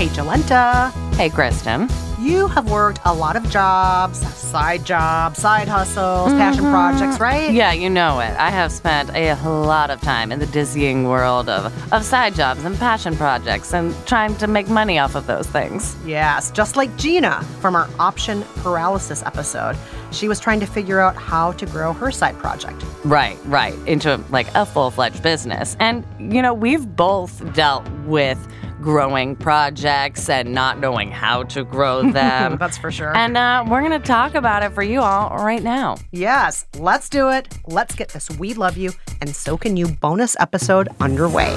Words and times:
Hey, 0.00 0.08
Jolenta. 0.08 0.90
Hey, 1.16 1.28
Kristen. 1.28 1.86
You 2.18 2.48
have 2.48 2.70
worked 2.70 3.00
a 3.04 3.12
lot 3.12 3.36
of 3.36 3.46
jobs, 3.50 4.18
side 4.34 4.86
jobs, 4.86 5.38
side 5.38 5.68
hustles, 5.68 6.32
passion 6.32 6.64
mm-hmm. 6.64 6.72
projects, 6.72 7.20
right? 7.20 7.52
Yeah, 7.52 7.72
you 7.72 7.90
know 7.90 8.18
it. 8.20 8.30
I 8.38 8.48
have 8.48 8.72
spent 8.72 9.10
a 9.10 9.34
lot 9.44 9.90
of 9.90 10.00
time 10.00 10.32
in 10.32 10.38
the 10.38 10.46
dizzying 10.46 11.04
world 11.04 11.50
of, 11.50 11.92
of 11.92 12.02
side 12.02 12.34
jobs 12.34 12.64
and 12.64 12.78
passion 12.78 13.14
projects 13.14 13.74
and 13.74 13.94
trying 14.06 14.34
to 14.36 14.46
make 14.46 14.70
money 14.70 14.98
off 14.98 15.16
of 15.16 15.26
those 15.26 15.46
things. 15.46 15.94
Yes, 16.06 16.50
just 16.50 16.76
like 16.76 16.96
Gina 16.96 17.42
from 17.60 17.76
our 17.76 17.86
option 17.98 18.42
paralysis 18.62 19.22
episode. 19.24 19.76
She 20.12 20.28
was 20.28 20.40
trying 20.40 20.60
to 20.60 20.66
figure 20.66 20.98
out 20.98 21.14
how 21.14 21.52
to 21.52 21.66
grow 21.66 21.92
her 21.92 22.10
side 22.10 22.38
project. 22.38 22.82
Right, 23.04 23.38
right. 23.44 23.74
Into 23.86 24.16
like 24.30 24.46
a 24.54 24.64
full 24.64 24.90
fledged 24.90 25.22
business. 25.22 25.76
And, 25.78 26.06
you 26.18 26.40
know, 26.40 26.54
we've 26.54 26.96
both 26.96 27.52
dealt 27.52 27.86
with 28.06 28.38
growing 28.80 29.36
projects 29.36 30.28
and 30.28 30.52
not 30.52 30.78
knowing 30.78 31.10
how 31.10 31.42
to 31.44 31.64
grow 31.64 32.02
them. 32.12 32.56
That's 32.58 32.78
for 32.78 32.90
sure. 32.90 33.16
and 33.16 33.36
uh, 33.36 33.64
we're 33.68 33.80
going 33.86 34.00
to 34.00 34.06
talk 34.06 34.34
about 34.34 34.62
it 34.62 34.72
for 34.72 34.82
you 34.82 35.00
all 35.00 35.36
right 35.36 35.62
now. 35.62 35.96
yes, 36.12 36.66
let's 36.78 37.08
do 37.08 37.30
it. 37.30 37.48
Let's 37.66 37.94
get 37.94 38.08
this 38.10 38.30
We 38.30 38.54
Love 38.54 38.76
You 38.76 38.92
and 39.20 39.34
So 39.34 39.56
Can 39.56 39.76
You 39.76 39.88
bonus 39.88 40.36
episode 40.40 40.88
underway. 41.00 41.54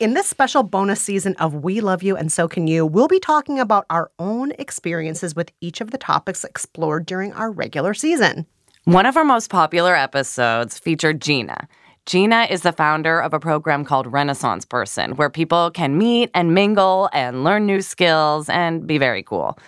In 0.00 0.14
this 0.14 0.28
special 0.28 0.62
bonus 0.62 1.00
season 1.00 1.34
of 1.40 1.54
We 1.64 1.80
Love 1.80 2.04
You 2.04 2.16
and 2.16 2.30
So 2.30 2.46
Can 2.46 2.68
You, 2.68 2.86
we'll 2.86 3.08
be 3.08 3.18
talking 3.18 3.58
about 3.58 3.84
our 3.90 4.12
own 4.20 4.52
experiences 4.52 5.34
with 5.34 5.50
each 5.60 5.80
of 5.80 5.90
the 5.90 5.98
topics 5.98 6.44
explored 6.44 7.04
during 7.04 7.32
our 7.32 7.50
regular 7.50 7.94
season. 7.94 8.46
One 8.84 9.06
of 9.06 9.16
our 9.16 9.24
most 9.24 9.50
popular 9.50 9.96
episodes 9.96 10.78
featured 10.78 11.20
Gina. 11.20 11.66
Gina 12.06 12.46
is 12.48 12.62
the 12.62 12.70
founder 12.70 13.18
of 13.18 13.34
a 13.34 13.40
program 13.40 13.84
called 13.84 14.06
Renaissance 14.06 14.64
Person, 14.64 15.16
where 15.16 15.28
people 15.28 15.72
can 15.72 15.98
meet 15.98 16.30
and 16.32 16.54
mingle 16.54 17.10
and 17.12 17.42
learn 17.42 17.66
new 17.66 17.82
skills 17.82 18.48
and 18.48 18.86
be 18.86 18.98
very 18.98 19.24
cool. 19.24 19.58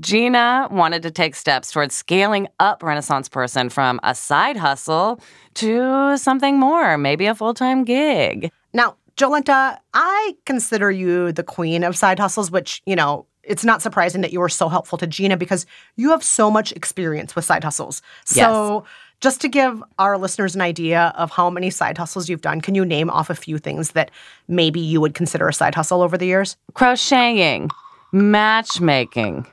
Gina 0.00 0.66
wanted 0.68 1.02
to 1.04 1.12
take 1.12 1.36
steps 1.36 1.70
towards 1.70 1.94
scaling 1.94 2.48
up 2.58 2.82
Renaissance 2.82 3.28
Person 3.28 3.68
from 3.68 4.00
a 4.02 4.16
side 4.16 4.56
hustle 4.56 5.20
to 5.54 6.18
something 6.18 6.58
more, 6.58 6.98
maybe 6.98 7.26
a 7.26 7.36
full 7.36 7.54
time 7.54 7.84
gig. 7.84 8.50
Now, 8.72 8.96
Jolenta, 9.16 9.78
I 9.94 10.36
consider 10.44 10.90
you 10.90 11.32
the 11.32 11.42
queen 11.42 11.84
of 11.84 11.96
side 11.96 12.18
hustles, 12.18 12.50
which, 12.50 12.82
you 12.86 12.94
know, 12.94 13.26
it's 13.42 13.64
not 13.64 13.80
surprising 13.80 14.20
that 14.20 14.32
you 14.32 14.40
were 14.40 14.48
so 14.48 14.68
helpful 14.68 14.98
to 14.98 15.06
Gina 15.06 15.36
because 15.36 15.66
you 15.96 16.10
have 16.10 16.22
so 16.22 16.50
much 16.50 16.72
experience 16.72 17.34
with 17.34 17.44
side 17.44 17.64
hustles. 17.64 18.02
So, 18.24 18.84
just 19.20 19.40
to 19.40 19.48
give 19.48 19.82
our 19.98 20.18
listeners 20.18 20.54
an 20.54 20.60
idea 20.60 21.14
of 21.16 21.30
how 21.30 21.48
many 21.48 21.70
side 21.70 21.96
hustles 21.96 22.28
you've 22.28 22.42
done, 22.42 22.60
can 22.60 22.74
you 22.74 22.84
name 22.84 23.08
off 23.08 23.30
a 23.30 23.34
few 23.34 23.56
things 23.56 23.92
that 23.92 24.10
maybe 24.46 24.80
you 24.80 25.00
would 25.00 25.14
consider 25.14 25.48
a 25.48 25.54
side 25.54 25.74
hustle 25.74 26.02
over 26.02 26.18
the 26.18 26.26
years? 26.26 26.56
Crocheting, 26.74 27.70
matchmaking, 28.12 29.46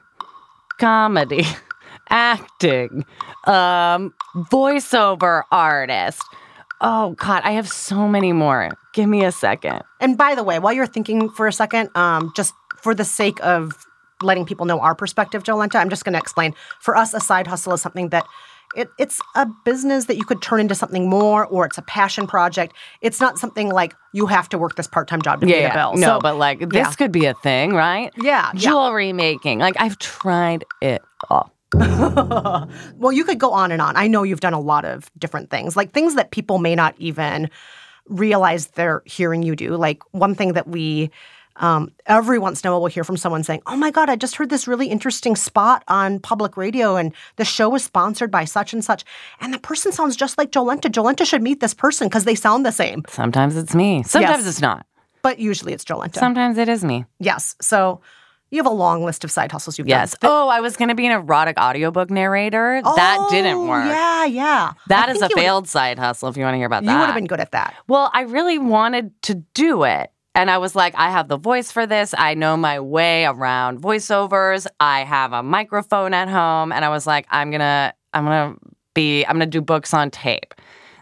comedy, 0.80 1.46
acting, 2.10 3.06
um, 3.46 4.14
voiceover 4.36 5.44
artist. 5.52 6.24
Oh, 6.84 7.12
God, 7.12 7.42
I 7.46 7.52
have 7.54 7.68
so 7.70 8.08
many 8.08 8.34
more. 8.34 8.70
Give 8.94 9.08
me 9.08 9.24
a 9.24 9.32
second. 9.32 9.82
And 10.02 10.18
by 10.18 10.36
the 10.36 10.44
way, 10.44 10.60
while 10.60 10.74
you're 10.74 10.86
thinking 10.86 11.30
for 11.30 11.48
a 11.48 11.54
second, 11.54 11.90
um, 11.96 12.32
just 12.36 12.54
for 12.78 12.94
the 12.94 13.06
sake 13.06 13.40
of 13.42 13.72
letting 14.22 14.46
people 14.46 14.66
know 14.66 14.80
our 14.80 14.94
perspective, 14.94 15.44
Jolenta, 15.44 15.76
I'm 15.76 15.90
just 15.90 16.04
going 16.04 16.14
to 16.14 16.20
explain. 16.20 16.54
For 16.82 16.96
us, 16.98 17.14
a 17.14 17.22
side 17.22 17.48
hustle 17.48 17.74
is 17.74 17.82
something 17.82 18.10
that 18.10 18.26
it, 18.76 18.90
it's 19.00 19.22
a 19.36 19.48
business 19.64 20.06
that 20.06 20.18
you 20.18 20.26
could 20.26 20.42
turn 20.42 20.60
into 20.60 20.76
something 20.76 21.10
more, 21.10 21.46
or 21.46 21.66
it's 21.66 21.78
a 21.78 21.82
passion 21.84 22.28
project. 22.28 22.74
It's 23.02 23.22
not 23.22 23.38
something 23.38 23.70
like 23.70 23.94
you 24.14 24.26
have 24.26 24.50
to 24.50 24.58
work 24.58 24.76
this 24.76 24.88
part 24.88 25.08
time 25.08 25.22
job 25.22 25.40
to 25.42 25.48
pay 25.48 25.64
the 25.68 25.74
bill. 25.74 25.94
No, 25.94 26.08
So- 26.08 26.20
but 26.20 26.38
like 26.38 26.60
this 26.60 26.88
yeah. 26.88 26.92
could 26.92 27.12
be 27.12 27.26
a 27.26 27.34
thing, 27.36 27.74
right? 27.74 28.12
Yeah, 28.18 28.52
yeah. 28.54 28.60
Jewelry 28.60 29.14
making. 29.14 29.60
Like 29.60 29.76
I've 29.80 30.00
tried 30.00 30.66
it 30.82 31.02
all. 31.30 31.53
well, 32.98 33.12
you 33.12 33.24
could 33.24 33.40
go 33.40 33.52
on 33.52 33.72
and 33.72 33.82
on. 33.82 33.96
I 33.96 34.08
know 34.08 34.24
you've 34.24 34.40
done 34.42 34.54
a 34.54 34.60
lot 34.60 34.86
of 34.86 35.10
different 35.18 35.50
things, 35.50 35.76
like 35.76 35.92
things 35.94 36.16
that 36.16 36.32
people 36.32 36.58
may 36.60 36.76
not 36.76 36.96
even 36.98 37.50
realize 38.08 38.68
they're 38.68 39.02
hearing 39.06 39.44
you 39.44 39.56
do. 39.56 39.76
Like 39.76 40.02
one 40.12 40.36
thing 40.36 40.54
that 40.54 40.68
we 40.68 41.10
um, 41.58 41.92
every 42.08 42.40
once 42.40 42.62
in 42.62 42.68
a 42.68 42.72
while 42.72 42.82
we'll 42.82 42.90
hear 42.90 43.04
from 43.04 43.16
someone 43.18 43.44
saying, 43.44 43.62
"Oh 43.68 43.76
my 43.76 43.92
God, 43.92 44.10
I 44.10 44.16
just 44.16 44.36
heard 44.38 44.50
this 44.50 44.68
really 44.68 44.88
interesting 44.88 45.36
spot 45.36 45.84
on 45.88 46.20
public 46.20 46.58
radio, 46.58 46.96
and 46.96 47.14
the 47.36 47.46
show 47.46 47.70
was 47.70 47.84
sponsored 47.84 48.32
by 48.32 48.44
such 48.46 48.74
and 48.74 48.84
such, 48.84 49.04
and 49.40 49.54
the 49.54 49.60
person 49.60 49.92
sounds 49.92 50.16
just 50.16 50.38
like 50.38 50.52
Jolenta. 50.52 50.90
Jolenta 50.92 51.26
should 51.26 51.44
meet 51.44 51.60
this 51.60 51.76
person 51.76 52.08
because 52.08 52.24
they 52.26 52.34
sound 52.36 52.66
the 52.66 52.72
same, 52.72 53.04
Sometimes 53.08 53.56
it's 53.56 53.76
me. 53.76 54.02
Sometimes 54.02 54.40
Yes. 54.40 54.48
it's 54.48 54.62
not. 54.62 54.86
but 55.22 55.38
usually 55.40 55.74
it's 55.74 55.86
Jolenta. 55.86 56.16
Sometimes 56.18 56.58
it 56.58 56.68
is 56.68 56.84
me. 56.84 57.06
yes, 57.20 57.56
so 57.62 58.02
you 58.54 58.60
have 58.60 58.72
a 58.72 58.76
long 58.76 59.04
list 59.04 59.24
of 59.24 59.32
side 59.32 59.52
hustles 59.52 59.78
you've 59.78 59.88
Yes. 59.88 60.12
done. 60.18 60.30
Yes. 60.30 60.32
Oh, 60.32 60.48
I 60.48 60.62
was 60.62 60.78
going 60.78 60.90
to 60.90 60.96
be 60.96 61.06
an 61.08 61.12
erotic 61.12 61.58
audiobook 61.60 62.10
narrator. 62.10 62.82
that 62.84 63.28
didn't 63.32 63.56
Oh, 63.58 63.68
work. 63.68 63.86
Yeah, 63.86 64.26
yeah. 64.26 64.72
That 64.88 65.10
is 65.10 65.22
a 65.22 65.30
failed 65.30 65.68
side 65.68 65.98
hustle 65.98 66.30
if 66.30 66.38
you 66.38 66.44
want 66.44 66.54
to 66.54 66.58
hear 66.58 66.68
about 66.68 66.84
that. 66.86 66.92
You 66.92 66.98
would 67.00 67.06
have 67.08 67.16
been 67.16 67.26
good 67.28 67.40
at 67.40 67.52
that. 67.52 67.74
Well, 67.88 68.12
I 68.14 68.22
really 68.22 68.60
wanted 68.60 69.12
to 69.24 69.36
do 69.54 69.84
it. 69.84 70.12
And 70.36 70.50
I 70.50 70.58
was 70.58 70.76
like, 70.76 70.94
I 70.98 71.12
have 71.12 71.28
the 71.28 71.38
voice 71.38 71.72
for 71.72 71.86
this. 71.86 72.14
I 72.18 72.34
know 72.34 72.58
my 72.58 72.80
way 72.80 73.26
around 73.26 73.82
voiceovers. 73.82 74.66
I 74.80 75.04
have 75.04 75.32
a 75.34 75.44
microphone 75.44 76.14
at 76.14 76.28
home. 76.28 76.72
And 76.72 76.84
I 76.84 76.90
was 76.90 77.06
like, 77.06 77.28
I'm 77.30 77.52
going 77.52 77.60
to, 77.60 77.94
I'm 78.14 78.26
going 78.26 78.54
to 78.54 78.60
be, 78.94 79.24
I'm 79.26 79.34
going 79.38 79.42
to 79.42 79.58
do 79.58 79.62
books 79.62 79.94
on 79.94 80.10
tape. 80.12 80.54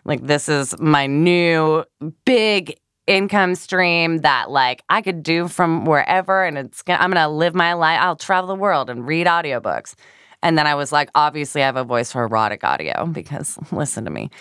Like, 0.03 0.25
this 0.25 0.49
is 0.49 0.77
my 0.79 1.07
new 1.07 1.83
big 2.25 2.75
income 3.11 3.55
stream 3.55 4.19
that 4.19 4.49
like 4.49 4.83
I 4.89 5.01
could 5.01 5.21
do 5.23 5.47
from 5.47 5.85
wherever 5.85 6.43
and 6.45 6.57
it's 6.57 6.81
gonna, 6.81 6.99
I'm 7.03 7.11
going 7.11 7.21
to 7.23 7.27
live 7.29 7.53
my 7.53 7.73
life. 7.73 7.99
I'll 8.01 8.15
travel 8.15 8.47
the 8.47 8.55
world 8.55 8.89
and 8.89 9.05
read 9.05 9.27
audiobooks. 9.27 9.95
And 10.43 10.57
then 10.57 10.65
I 10.65 10.73
was 10.73 10.91
like, 10.91 11.09
obviously, 11.13 11.61
I 11.61 11.67
have 11.67 11.75
a 11.75 11.83
voice 11.83 12.11
for 12.11 12.23
erotic 12.23 12.63
audio 12.63 13.05
because 13.05 13.59
listen 13.71 14.05
to 14.05 14.11
me. 14.11 14.31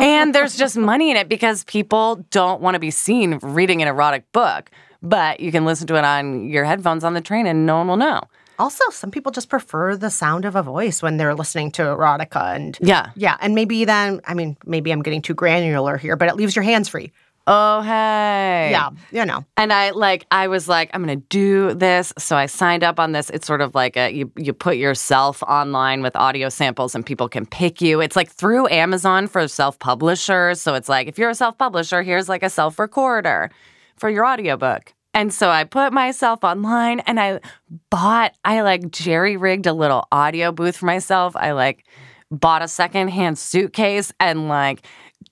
and 0.00 0.34
there's 0.34 0.56
just 0.56 0.76
money 0.76 1.10
in 1.10 1.16
it 1.16 1.28
because 1.28 1.64
people 1.64 2.24
don't 2.30 2.60
want 2.60 2.74
to 2.74 2.78
be 2.78 2.90
seen 2.90 3.38
reading 3.42 3.82
an 3.82 3.88
erotic 3.88 4.30
book, 4.32 4.70
but 5.02 5.40
you 5.40 5.50
can 5.50 5.64
listen 5.64 5.86
to 5.88 5.96
it 5.96 6.04
on 6.04 6.48
your 6.48 6.64
headphones 6.64 7.02
on 7.04 7.14
the 7.14 7.20
train 7.20 7.46
and 7.46 7.66
no 7.66 7.78
one 7.78 7.88
will 7.88 7.96
know. 7.96 8.20
Also, 8.60 8.82
some 8.90 9.10
people 9.12 9.30
just 9.30 9.48
prefer 9.48 9.96
the 9.96 10.10
sound 10.10 10.44
of 10.44 10.56
a 10.56 10.62
voice 10.64 11.00
when 11.00 11.16
they're 11.16 11.34
listening 11.34 11.70
to 11.72 11.82
erotica 11.82 12.54
and 12.56 12.76
Yeah. 12.80 13.10
yeah, 13.14 13.36
and 13.40 13.54
maybe 13.54 13.84
then 13.84 14.20
I 14.26 14.34
mean 14.34 14.56
maybe 14.64 14.90
I'm 14.92 15.02
getting 15.02 15.22
too 15.22 15.34
granular 15.34 15.96
here, 15.96 16.16
but 16.16 16.28
it 16.28 16.36
leaves 16.36 16.56
your 16.56 16.64
hands 16.64 16.88
free. 16.88 17.12
Oh, 17.50 17.80
hey. 17.80 18.68
Yeah, 18.70 18.90
you 19.10 19.24
know. 19.24 19.42
And 19.56 19.72
I 19.72 19.90
like 19.90 20.26
I 20.30 20.48
was 20.48 20.68
like 20.68 20.90
I'm 20.92 21.02
going 21.02 21.18
to 21.18 21.26
do 21.28 21.72
this, 21.72 22.12
so 22.18 22.36
I 22.36 22.44
signed 22.44 22.84
up 22.84 23.00
on 23.00 23.12
this. 23.12 23.30
It's 23.30 23.46
sort 23.46 23.62
of 23.62 23.74
like 23.74 23.96
a 23.96 24.12
you 24.12 24.30
you 24.36 24.52
put 24.52 24.76
yourself 24.76 25.42
online 25.44 26.02
with 26.02 26.14
audio 26.14 26.50
samples 26.50 26.94
and 26.94 27.06
people 27.06 27.26
can 27.26 27.46
pick 27.46 27.80
you. 27.80 28.02
It's 28.02 28.16
like 28.16 28.30
through 28.30 28.68
Amazon 28.68 29.28
for 29.28 29.48
self-publishers, 29.48 30.60
so 30.60 30.74
it's 30.74 30.90
like 30.90 31.08
if 31.08 31.16
you're 31.16 31.30
a 31.30 31.34
self-publisher, 31.34 32.02
here's 32.02 32.28
like 32.28 32.42
a 32.42 32.50
self-recorder 32.50 33.50
for 33.96 34.10
your 34.10 34.26
audiobook. 34.26 34.92
And 35.14 35.32
so 35.32 35.48
I 35.48 35.64
put 35.64 35.94
myself 35.94 36.44
online 36.44 37.00
and 37.00 37.18
I 37.18 37.40
bought 37.88 38.34
I 38.44 38.60
like 38.60 38.90
jerry-rigged 38.90 39.66
a 39.66 39.72
little 39.72 40.06
audio 40.12 40.52
booth 40.52 40.76
for 40.76 40.84
myself. 40.86 41.34
I 41.34 41.52
like 41.52 41.86
bought 42.30 42.60
a 42.60 42.68
secondhand 42.68 43.38
suitcase 43.38 44.12
and 44.20 44.48
like 44.48 44.82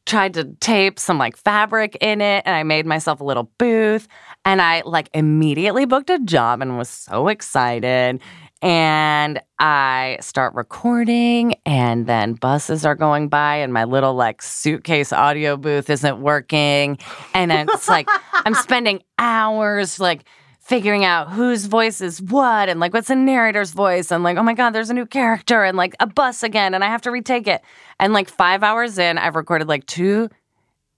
tried 0.06 0.34
to 0.34 0.44
tape 0.60 0.98
some 0.98 1.18
like 1.18 1.36
fabric 1.36 1.96
in 2.00 2.20
it 2.20 2.44
and 2.46 2.54
I 2.54 2.62
made 2.62 2.86
myself 2.86 3.20
a 3.20 3.24
little 3.24 3.50
booth 3.58 4.06
and 4.44 4.62
I 4.62 4.82
like 4.86 5.10
immediately 5.12 5.84
booked 5.84 6.10
a 6.10 6.20
job 6.20 6.62
and 6.62 6.78
was 6.78 6.88
so 6.88 7.28
excited. 7.28 8.20
And 8.62 9.40
I 9.58 10.16
start 10.20 10.54
recording 10.54 11.56
and 11.66 12.06
then 12.06 12.34
buses 12.34 12.86
are 12.86 12.94
going 12.94 13.28
by 13.28 13.56
and 13.56 13.72
my 13.72 13.84
little 13.84 14.14
like 14.14 14.42
suitcase 14.42 15.12
audio 15.12 15.56
booth 15.56 15.90
isn't 15.90 16.20
working. 16.20 16.98
And 17.34 17.52
it's 17.52 17.88
like 17.88 18.08
I'm 18.32 18.54
spending 18.54 19.02
hours 19.18 20.00
like 20.00 20.24
figuring 20.66 21.04
out 21.04 21.30
whose 21.30 21.66
voice 21.66 22.00
is 22.00 22.20
what 22.20 22.68
and 22.68 22.80
like 22.80 22.92
what's 22.92 23.06
the 23.06 23.14
narrator's 23.14 23.70
voice 23.70 24.10
and 24.10 24.24
like, 24.24 24.36
oh 24.36 24.42
my 24.42 24.52
God, 24.52 24.70
there's 24.70 24.90
a 24.90 24.94
new 24.94 25.06
character 25.06 25.62
and 25.62 25.76
like 25.76 25.94
a 26.00 26.08
bus 26.08 26.42
again 26.42 26.74
and 26.74 26.82
I 26.82 26.88
have 26.88 27.02
to 27.02 27.12
retake 27.12 27.46
it. 27.46 27.62
And 28.00 28.12
like 28.12 28.28
five 28.28 28.64
hours 28.64 28.98
in, 28.98 29.16
I've 29.16 29.36
recorded 29.36 29.68
like 29.68 29.86
two 29.86 30.28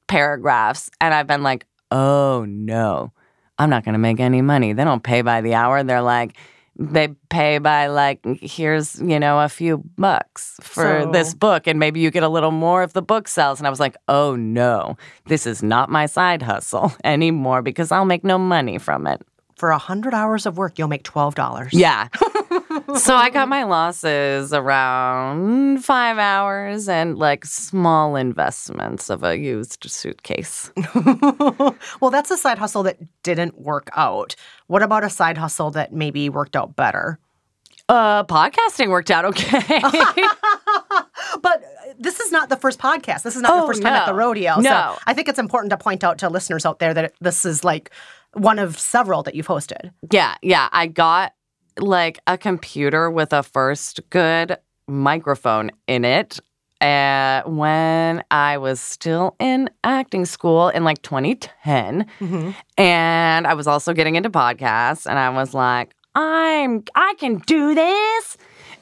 paragraphs 0.07 0.91
and 1.03 1.13
I've 1.13 1.27
been 1.27 1.43
like, 1.43 1.67
oh 1.91 2.47
no, 2.49 3.13
I'm 3.59 3.69
not 3.69 3.85
going 3.85 3.93
to 3.93 3.99
make 3.99 4.21
any 4.21 4.41
money. 4.41 4.73
They 4.73 4.85
don't 4.85 5.03
pay 5.03 5.21
by 5.21 5.43
the 5.43 5.53
hour. 5.53 5.83
They're 5.83 6.01
like, 6.01 6.35
they 6.79 7.09
pay 7.29 7.59
by 7.59 7.89
like 7.89 8.21
here's 8.41 8.99
you 9.01 9.19
know 9.19 9.41
a 9.41 9.49
few 9.49 9.83
bucks 9.99 10.55
for 10.63 11.03
So- 11.03 11.11
this 11.13 11.35
book 11.35 11.67
and 11.67 11.79
maybe 11.79 12.01
you 12.01 12.11
get 12.11 12.23
a 12.23 12.29
little 12.29 12.53
more 12.53 12.85
if 12.85 12.93
the 12.93 13.03
book 13.03 13.27
sells 13.27 13.59
and 13.59 13.67
i 13.67 13.71
was 13.71 13.81
like 13.81 13.97
oh 14.07 14.37
no 14.37 14.97
this 15.27 15.45
is 15.45 15.61
not 15.61 15.91
my 15.91 16.07
side 16.07 16.41
hustle 16.41 16.93
anymore 17.05 17.63
because 17.63 17.91
i'll 17.91 18.05
make 18.05 18.23
no 18.23 18.39
money 18.39 18.79
from 18.79 19.09
it 19.09 19.21
For 19.59 19.71
a 19.71 19.79
hundred 19.79 20.15
hours 20.15 20.47
of 20.47 20.57
work, 20.57 20.79
you'll 20.79 20.87
make 20.89 21.03
twelve 21.03 21.35
dollars. 21.35 21.73
yeah 21.73 22.07
so 22.97 23.15
i 23.17 23.29
got 23.29 23.49
my 23.49 23.65
losses 23.65 24.53
around 24.53 25.85
five 25.85 26.17
hours 26.17 26.89
and 26.89 27.19
like 27.19 27.45
small 27.45 28.15
investments 28.15 29.11
of 29.11 29.25
a 29.25 29.37
used 29.37 29.83
suitcase 29.91 30.71
well, 32.01 32.11
that's 32.11 32.31
a 32.31 32.37
side 32.37 32.59
hustle 32.59 32.85
that 32.85 32.99
didn't 33.25 33.59
work 33.61 33.91
out. 33.97 34.37
What 34.69 34.83
about 34.85 35.03
a 35.03 35.11
side 35.11 35.37
hustle 35.37 35.73
that 35.73 35.93
maybe 35.93 36.29
worked 36.29 36.55
out 36.57 36.77
better? 36.77 37.19
uh 37.89 38.23
podcasting 38.25 38.91
worked 38.91 39.11
out 39.11 39.25
okay 39.25 39.81
But 41.43 41.63
uh, 41.63 41.93
this 41.99 42.21
is 42.21 42.31
not 42.33 42.49
the 42.49 42.57
first 42.57 42.79
podcast. 42.79 43.23
This 43.23 43.37
is 43.37 43.43
not 43.43 43.55
the 43.57 43.63
Oh, 43.63 43.67
first 43.67 43.83
time 43.83 43.93
at 43.93 44.07
the 44.07 44.15
rodeo. 44.15 44.57
No. 44.61 44.71
So 44.71 44.99
I 45.07 45.15
think 45.15 45.29
it's 45.29 45.39
important 45.39 45.71
to 45.71 45.77
point 45.77 46.03
out 46.05 46.19
to 46.19 46.29
listeners 46.29 46.65
out 46.67 46.79
there 46.79 46.95
that 46.95 47.15
this 47.21 47.45
is 47.45 47.65
like 47.65 47.91
one 48.35 48.59
of 48.59 48.79
several 48.79 49.23
that 49.25 49.35
you've 49.35 49.47
hosted. 49.47 49.91
Yeah, 50.11 50.35
yeah. 50.43 50.69
I 50.73 50.87
got 50.87 51.33
like 51.79 52.19
a 52.27 52.37
computer 52.39 53.11
with 53.11 53.33
a 53.33 53.43
first 53.43 54.01
good 54.11 54.57
microphone 54.87 55.71
in 55.87 56.05
it 56.05 56.39
uh, 56.81 57.43
when 57.45 58.23
I 58.31 58.59
was 58.59 58.81
still 58.81 59.35
in 59.39 59.69
acting 59.85 60.25
school 60.25 60.69
in 60.69 60.85
like 60.85 61.03
2010. 61.03 62.07
And 62.77 63.47
I 63.47 63.55
was 63.55 63.67
also 63.67 63.93
getting 63.93 64.15
into 64.17 64.31
podcasts 64.31 65.07
and 65.07 65.19
I 65.19 65.31
was 65.31 65.55
like, 65.55 65.95
I'm 66.15 66.83
I 66.95 67.15
can 67.19 67.39
do 67.47 67.75
this. 67.75 68.37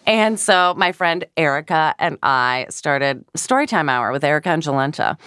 And 0.06 0.38
so 0.38 0.74
my 0.76 0.92
friend 0.92 1.24
Erica 1.36 1.94
and 1.98 2.18
I 2.22 2.66
started 2.70 3.24
Storytime 3.36 3.90
Hour 3.90 4.12
with 4.12 4.22
Erica 4.22 4.50
and 4.50 4.62
Jolenta. 4.62 5.18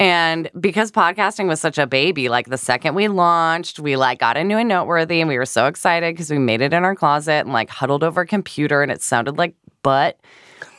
And 0.00 0.48
because 0.60 0.92
podcasting 0.92 1.48
was 1.48 1.60
such 1.60 1.76
a 1.76 1.86
baby, 1.86 2.28
like 2.28 2.46
the 2.48 2.58
second 2.58 2.94
we 2.94 3.08
launched, 3.08 3.80
we 3.80 3.96
like 3.96 4.20
got 4.20 4.36
into 4.36 4.56
a 4.56 4.62
noteworthy 4.62 5.20
and 5.20 5.28
we 5.28 5.36
were 5.36 5.46
so 5.46 5.66
excited 5.66 6.14
because 6.14 6.30
we 6.30 6.38
made 6.38 6.60
it 6.60 6.72
in 6.72 6.84
our 6.84 6.94
closet 6.94 7.44
and 7.44 7.52
like 7.52 7.68
huddled 7.68 8.04
over 8.04 8.20
a 8.20 8.26
computer 8.26 8.82
and 8.82 8.92
it 8.92 9.02
sounded 9.02 9.38
like 9.38 9.54
butt. 9.82 10.18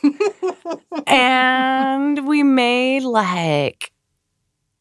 and 1.06 2.26
we 2.26 2.42
made 2.42 3.02
like 3.02 3.92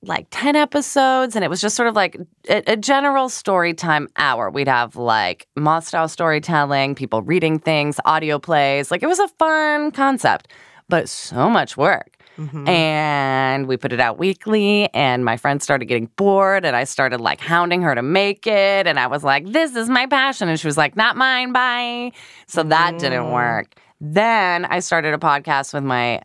like 0.01 0.28
10 0.31 0.56
episodes 0.56 1.36
and 1.36 1.44
it 1.44 1.50
was 1.50 1.60
just 1.60 1.75
sort 1.75 1.88
of 1.88 1.96
like 1.96 2.18
a, 2.48 2.63
a 2.72 2.78
general 2.78 3.28
story 3.28 3.74
time 3.74 4.07
hour. 4.16 4.50
We'd 4.50 4.68
have 4.68 4.96
like 4.96 5.48
moth 5.56 5.88
style 5.88 6.07
storytelling 6.07 6.96
people 6.96 7.22
reading 7.22 7.60
things 7.60 8.00
audio 8.06 8.40
plays. 8.40 8.92
Like 8.92 9.04
it 9.04 9.07
was 9.07 9.19
a 9.19 9.28
fun 9.28 9.92
concept 9.92 10.48
but 10.88 11.07
so 11.07 11.50
much 11.50 11.78
work. 11.78 12.18
Mm-hmm. 12.38 12.68
And 12.69 13.68
we 13.68 13.75
put 13.75 13.92
it 13.92 14.00
out 14.00 14.18
weekly 14.18 14.90
and 14.94 15.25
my 15.25 15.36
friend 15.36 15.62
started 15.62 15.86
getting 15.86 16.06
bored 16.16 16.63
and 16.63 16.74
i 16.74 16.86
started 16.86 17.19
like 17.19 17.42
hounding 17.42 17.81
her 17.81 17.94
to 17.94 18.01
make 18.01 18.48
it 18.48 18.88
and 18.88 18.98
i 18.98 19.07
was 19.07 19.25
like 19.25 19.46
this 19.51 19.75
is 19.75 19.90
my 19.90 20.06
passion 20.06 20.48
and 20.48 20.57
she 20.57 20.66
was 20.66 20.78
like 20.78 20.96
not 20.96 21.18
mine 21.18 21.51
bye. 21.51 22.13
So 22.48 22.63
that 22.63 22.98
didn't 22.98 23.25
mm. 23.25 23.34
work. 23.34 23.75
Then 24.00 24.63
i 24.66 24.80
started 24.80 25.13
a 25.13 25.18
podcast 25.18 25.74
with 25.74 25.84
my 25.84 26.22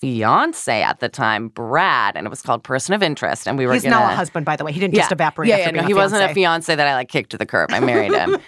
fiance 0.00 0.82
at 0.82 1.00
the 1.00 1.08
time 1.08 1.48
brad 1.48 2.16
and 2.16 2.26
it 2.26 2.30
was 2.30 2.42
called 2.42 2.62
person 2.62 2.94
of 2.94 3.02
interest 3.02 3.48
and 3.48 3.56
we 3.56 3.66
were 3.66 3.74
He's 3.74 3.82
gonna 3.82 3.96
now 3.96 4.12
a 4.12 4.14
husband, 4.14 4.44
by 4.44 4.56
the 4.56 4.64
way. 4.64 4.72
He 4.72 4.80
didn't 4.80 4.94
just 4.94 5.12
evaporate 5.12 5.48
yeah, 5.48 5.58
yeah, 5.58 5.70
no, 5.70 5.80
a 5.82 5.86
he 5.86 5.94
wasn't 5.94 6.30
a 6.30 6.34
fiance 6.34 6.74
that 6.74 6.86
I 6.86 6.94
like 6.94 7.08
kicked 7.08 7.30
to 7.30 7.38
the 7.38 7.46
curb. 7.46 7.70
I 7.72 7.80
married 7.80 8.12
him. 8.12 8.38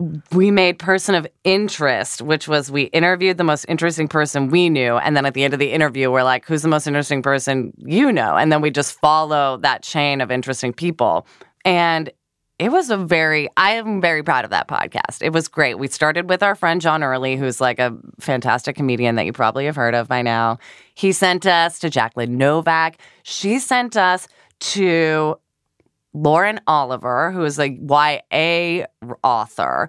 we 0.32 0.50
made 0.50 0.78
person 0.78 1.14
of 1.14 1.26
interest, 1.44 2.22
which 2.22 2.48
was 2.48 2.70
we 2.70 2.84
interviewed 2.84 3.36
the 3.36 3.44
most 3.44 3.64
interesting 3.68 4.08
person 4.08 4.48
we 4.48 4.70
knew, 4.70 4.96
and 4.98 5.16
then 5.16 5.26
at 5.26 5.34
the 5.34 5.44
end 5.44 5.54
of 5.54 5.60
the 5.60 5.72
interview, 5.72 6.10
we're 6.10 6.22
like, 6.22 6.46
"Who's 6.46 6.62
the 6.62 6.68
most 6.68 6.86
interesting 6.86 7.22
person 7.22 7.72
you 7.78 8.12
know?" 8.12 8.36
And 8.36 8.52
then 8.52 8.60
we 8.60 8.70
just 8.70 8.98
follow 8.98 9.56
that 9.58 9.82
chain 9.82 10.20
of 10.20 10.30
interesting 10.30 10.72
people, 10.72 11.26
and. 11.64 12.10
It 12.58 12.72
was 12.72 12.90
a 12.90 12.96
very, 12.96 13.48
I 13.56 13.72
am 13.72 14.00
very 14.00 14.24
proud 14.24 14.44
of 14.44 14.50
that 14.50 14.66
podcast. 14.66 15.22
It 15.22 15.32
was 15.32 15.46
great. 15.46 15.78
We 15.78 15.86
started 15.86 16.28
with 16.28 16.42
our 16.42 16.56
friend 16.56 16.80
John 16.80 17.04
Early, 17.04 17.36
who's 17.36 17.60
like 17.60 17.78
a 17.78 17.96
fantastic 18.18 18.74
comedian 18.74 19.14
that 19.14 19.26
you 19.26 19.32
probably 19.32 19.66
have 19.66 19.76
heard 19.76 19.94
of 19.94 20.08
by 20.08 20.22
now. 20.22 20.58
He 20.94 21.12
sent 21.12 21.46
us 21.46 21.78
to 21.78 21.88
Jacqueline 21.88 22.36
Novak. 22.36 22.98
She 23.22 23.60
sent 23.60 23.96
us 23.96 24.26
to 24.60 25.38
Lauren 26.12 26.60
Oliver, 26.66 27.30
who 27.30 27.44
is 27.44 27.60
a 27.60 27.68
YA 27.68 28.86
author. 29.22 29.88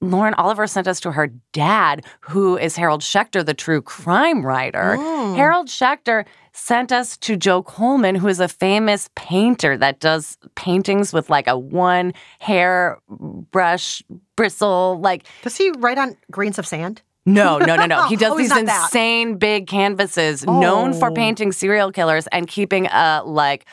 Lauren 0.00 0.34
Oliver 0.34 0.66
sent 0.66 0.86
us 0.86 1.00
to 1.00 1.12
her 1.12 1.28
dad, 1.52 2.04
who 2.20 2.58
is 2.58 2.76
Harold 2.76 3.00
Schechter, 3.00 3.44
the 3.44 3.54
true 3.54 3.80
crime 3.80 4.44
writer. 4.44 4.96
Mm. 4.98 5.36
Harold 5.36 5.68
Schechter 5.68 6.26
sent 6.52 6.92
us 6.92 7.16
to 7.18 7.36
Joe 7.36 7.62
Coleman, 7.62 8.14
who 8.14 8.28
is 8.28 8.38
a 8.38 8.48
famous 8.48 9.08
painter 9.16 9.78
that 9.78 10.00
does 10.00 10.36
paintings 10.56 11.12
with 11.12 11.30
like 11.30 11.46
a 11.46 11.56
one 11.58 12.12
hair 12.38 12.98
brush 13.08 14.02
bristle. 14.36 14.98
Like, 15.00 15.26
Does 15.42 15.56
he 15.56 15.70
write 15.78 15.96
on 15.98 16.16
grains 16.30 16.58
of 16.58 16.66
sand? 16.66 17.00
no, 17.26 17.56
no, 17.58 17.74
no, 17.74 17.86
no. 17.86 18.02
He 18.08 18.16
does 18.16 18.32
Oh, 18.32 18.36
these 18.36 18.50
not 18.50 18.66
that. 18.66 18.84
insane 18.84 19.38
big 19.38 19.66
canvases, 19.66 20.44
known 20.44 20.92
for 20.92 21.10
Oh. 21.10 21.14
painting 21.14 21.52
serial 21.52 21.90
killers 21.90 22.26
and 22.26 22.46
keeping 22.46 22.86
a 22.88 23.22
like, 23.24 23.64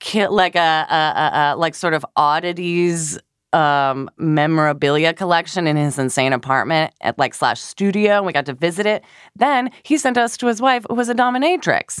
ki- 0.00 0.26
like 0.26 0.56
a, 0.56 0.58
a, 0.90 0.94
a, 0.94 1.54
a 1.54 1.56
like 1.56 1.76
sort 1.76 1.94
of 1.94 2.04
oddities 2.16 3.16
um 3.52 4.08
memorabilia 4.16 5.12
collection 5.12 5.66
in 5.66 5.76
his 5.76 5.98
insane 5.98 6.32
apartment 6.32 6.92
at 7.00 7.18
like 7.18 7.34
slash 7.34 7.60
studio 7.60 8.18
and 8.18 8.26
we 8.26 8.32
got 8.32 8.46
to 8.46 8.54
visit 8.54 8.86
it. 8.86 9.02
Then 9.34 9.70
he 9.82 9.98
sent 9.98 10.16
us 10.16 10.36
to 10.36 10.46
his 10.46 10.60
wife 10.60 10.86
who 10.88 10.94
was 10.94 11.08
a 11.08 11.14
dominatrix. 11.14 12.00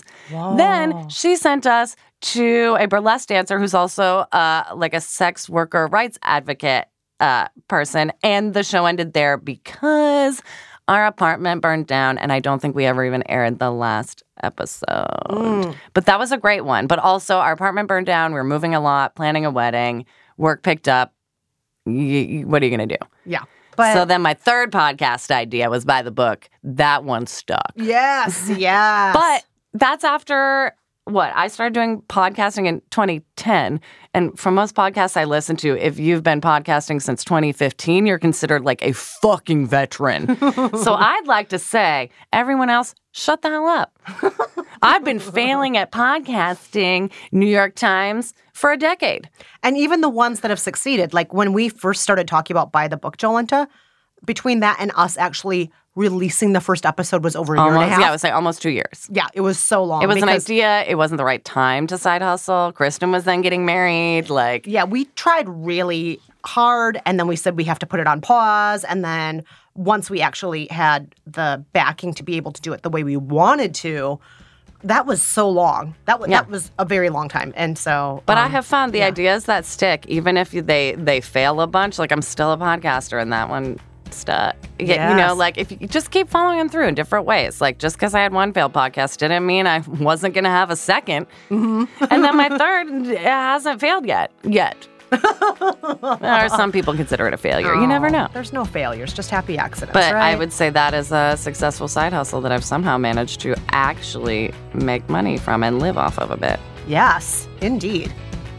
Then 0.56 1.08
she 1.08 1.34
sent 1.36 1.66
us 1.66 1.96
to 2.22 2.76
a 2.78 2.86
burlesque 2.86 3.28
dancer 3.28 3.58
who's 3.58 3.74
also 3.74 4.18
uh 4.32 4.64
like 4.76 4.94
a 4.94 5.00
sex 5.00 5.48
worker 5.48 5.86
rights 5.88 6.18
advocate 6.22 6.86
uh 7.18 7.48
person. 7.68 8.12
And 8.22 8.54
the 8.54 8.62
show 8.62 8.86
ended 8.86 9.12
there 9.12 9.36
because 9.36 10.42
our 10.86 11.06
apartment 11.06 11.62
burned 11.62 11.86
down 11.86 12.18
and 12.18 12.32
i 12.32 12.40
don't 12.40 12.60
think 12.60 12.74
we 12.74 12.84
ever 12.84 13.04
even 13.04 13.22
aired 13.28 13.58
the 13.58 13.70
last 13.70 14.22
episode. 14.42 15.74
But 15.94 16.06
that 16.06 16.18
was 16.18 16.32
a 16.32 16.38
great 16.38 16.64
one. 16.64 16.86
But 16.86 16.98
also 16.98 17.36
our 17.38 17.52
apartment 17.52 17.88
burned 17.88 18.06
down. 18.06 18.32
We 18.32 18.36
were 18.38 18.44
moving 18.44 18.74
a 18.74 18.80
lot 18.80 19.14
planning 19.14 19.44
a 19.44 19.50
wedding. 19.50 20.06
Work 20.36 20.62
picked 20.62 20.88
up 20.88 21.12
y- 21.94 22.42
what 22.46 22.62
are 22.62 22.66
you 22.66 22.76
going 22.76 22.88
to 22.88 22.96
do 22.98 23.06
Yeah. 23.26 23.44
But 23.76 23.94
so 23.94 24.04
then 24.04 24.20
my 24.20 24.34
third 24.34 24.72
podcast 24.72 25.30
idea 25.30 25.70
was 25.70 25.84
by 25.84 26.02
the 26.02 26.10
book 26.10 26.48
that 26.64 27.04
one 27.04 27.26
stuck 27.26 27.72
yes, 27.76 28.50
yes. 28.56 29.14
but 29.14 29.44
that's 29.78 30.04
after 30.04 30.74
what 31.04 31.32
I 31.34 31.48
started 31.48 31.74
doing 31.74 32.02
podcasting 32.02 32.66
in 32.66 32.80
2010. 32.90 33.80
And 34.14 34.38
from 34.38 34.54
most 34.54 34.74
podcasts 34.74 35.16
I 35.16 35.24
listen 35.24 35.56
to, 35.56 35.76
if 35.76 35.98
you've 35.98 36.22
been 36.22 36.40
podcasting 36.40 37.02
since 37.02 37.24
2015, 37.24 38.06
you're 38.06 38.18
considered 38.18 38.64
like 38.64 38.82
a 38.82 38.92
fucking 38.92 39.66
veteran. 39.66 40.36
so 40.38 40.94
I'd 40.94 41.26
like 41.26 41.48
to 41.50 41.58
say, 41.58 42.10
everyone 42.32 42.70
else, 42.70 42.94
shut 43.12 43.42
the 43.42 43.48
hell 43.48 43.66
up. 43.66 43.98
I've 44.82 45.04
been 45.04 45.18
failing 45.18 45.76
at 45.76 45.92
podcasting, 45.92 47.10
New 47.32 47.46
York 47.46 47.74
Times, 47.74 48.34
for 48.52 48.72
a 48.72 48.76
decade. 48.76 49.28
And 49.62 49.76
even 49.76 50.00
the 50.00 50.08
ones 50.08 50.40
that 50.40 50.50
have 50.50 50.60
succeeded, 50.60 51.12
like 51.12 51.32
when 51.32 51.52
we 51.52 51.68
first 51.68 52.02
started 52.02 52.28
talking 52.28 52.54
about 52.54 52.72
By 52.72 52.88
the 52.88 52.96
Book, 52.96 53.16
Jolenta, 53.16 53.66
between 54.24 54.60
that 54.60 54.76
and 54.80 54.92
us 54.94 55.16
actually 55.16 55.70
releasing 55.96 56.52
the 56.52 56.60
first 56.60 56.86
episode 56.86 57.24
was 57.24 57.34
over 57.34 57.54
a 57.54 57.58
year 57.58 57.74
and 57.74 57.82
a 57.82 57.86
half. 57.86 58.00
yeah, 58.00 58.08
it 58.08 58.12
was 58.12 58.22
like 58.22 58.32
almost 58.32 58.62
two 58.62 58.70
years. 58.70 59.08
Yeah, 59.10 59.26
it 59.34 59.40
was 59.40 59.58
so 59.58 59.82
long. 59.82 60.02
It 60.02 60.06
was 60.06 60.22
an 60.22 60.28
idea. 60.28 60.84
It 60.86 60.94
wasn't 60.96 61.18
the 61.18 61.24
right 61.24 61.44
time 61.44 61.86
to 61.88 61.98
side 61.98 62.22
hustle. 62.22 62.72
Kristen 62.72 63.10
was 63.10 63.24
then 63.24 63.40
getting 63.40 63.64
married. 63.66 64.30
Like, 64.30 64.66
Yeah, 64.66 64.84
we 64.84 65.06
tried 65.16 65.48
really 65.48 66.20
hard 66.44 67.00
and 67.04 67.18
then 67.18 67.26
we 67.26 67.36
said 67.36 67.56
we 67.56 67.64
have 67.64 67.78
to 67.80 67.86
put 67.86 68.00
it 68.00 68.06
on 68.06 68.20
pause. 68.20 68.84
And 68.84 69.04
then 69.04 69.44
once 69.74 70.08
we 70.08 70.20
actually 70.20 70.68
had 70.68 71.14
the 71.26 71.64
backing 71.72 72.14
to 72.14 72.22
be 72.22 72.36
able 72.36 72.52
to 72.52 72.62
do 72.62 72.72
it 72.72 72.82
the 72.82 72.90
way 72.90 73.02
we 73.02 73.16
wanted 73.16 73.74
to, 73.76 74.20
that 74.82 75.06
was 75.06 75.20
so 75.20 75.50
long. 75.50 75.94
That 76.06 76.20
was 76.20 76.30
Yeah. 76.30 76.40
that 76.42 76.50
was 76.50 76.70
a 76.78 76.84
very 76.84 77.10
long 77.10 77.28
time. 77.28 77.52
And 77.56 77.76
so 77.76 78.22
But 78.26 78.38
I 78.38 78.44
um, 78.46 78.52
have 78.52 78.64
found 78.64 78.92
the 78.92 79.02
ideas 79.02 79.44
that 79.44 79.66
stick, 79.66 80.06
even 80.06 80.36
if 80.36 80.52
they 80.52 80.94
they 80.96 81.20
fail 81.20 81.60
a 81.60 81.66
bunch. 81.66 81.98
Like 81.98 82.12
I'm 82.12 82.22
still 82.22 82.52
a 82.52 82.56
podcaster, 82.56 83.20
and 83.20 83.30
that 83.32 83.50
one 83.50 83.78
stuck. 84.14 84.56
Yeah, 84.78 85.10
You 85.10 85.16
know, 85.16 85.28
Yes. 85.28 85.36
like 85.36 85.58
if 85.58 85.70
you 85.72 85.86
just 85.86 86.10
keep 86.10 86.28
following 86.28 86.58
them 86.58 86.68
through 86.68 86.86
in 86.88 86.94
different 86.94 87.26
ways. 87.26 87.60
Like 87.60 87.78
just 87.78 87.96
because 87.96 88.14
I 88.14 88.20
had 88.20 88.32
one 88.32 88.52
failed 88.52 88.72
podcast 88.72 89.18
didn't 89.18 89.46
mean 89.46 89.66
I 89.66 89.78
wasn't 89.86 90.34
going 90.34 90.44
to 90.44 90.50
have 90.50 90.70
a 90.70 90.74
2nd 90.74 91.26
Mm-hmm. 91.50 92.04
and 92.10 92.24
then 92.24 92.36
my 92.36 92.48
third 92.58 92.88
hasn't 93.18 93.80
failed 93.80 94.06
yet. 94.06 94.30
Yet. 94.42 94.88
or 95.12 96.48
some 96.50 96.70
people 96.70 96.94
consider 96.94 97.26
it 97.26 97.34
a 97.34 97.36
failure. 97.36 97.74
You 97.74 97.86
never 97.88 98.10
know. 98.10 98.28
There's 98.32 98.52
no 98.52 98.64
failures, 98.64 99.12
just 99.12 99.28
happy 99.30 99.58
accidents. 99.58 99.92
But 99.92 100.12
right? 100.14 100.32
I 100.34 100.36
would 100.36 100.52
say 100.52 100.70
that 100.70 100.94
is 100.94 101.10
a 101.10 101.36
successful 101.36 101.88
side 101.88 102.12
hustle 102.12 102.40
that 102.42 102.52
I've 102.52 102.64
somehow 102.64 102.96
managed 102.96 103.40
to 103.40 103.56
actually 103.70 104.52
make 104.72 105.08
money 105.08 105.36
from 105.36 105.64
and 105.64 105.80
live 105.80 105.98
off 105.98 106.16
of 106.20 106.30
a 106.30 106.36
bit. 106.36 106.60
Yes, 106.86 107.48
indeed. 107.60 108.12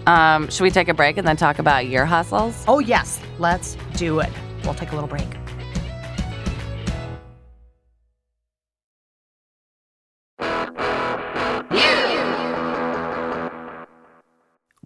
Um, 0.08 0.50
should 0.50 0.64
we 0.64 0.72
take 0.72 0.90
a 0.90 0.94
break 0.94 1.16
and 1.18 1.26
then 1.26 1.38
talk 1.38 1.58
about 1.60 1.88
your 1.88 2.06
hustles? 2.06 2.66
Oh, 2.68 2.80
yes, 2.80 3.22
let's 3.40 3.78
do 3.96 4.20
it. 4.20 4.30
We'll 4.66 4.74
take 4.74 4.92
a 4.92 4.96
little 4.96 5.08
break. 5.10 5.28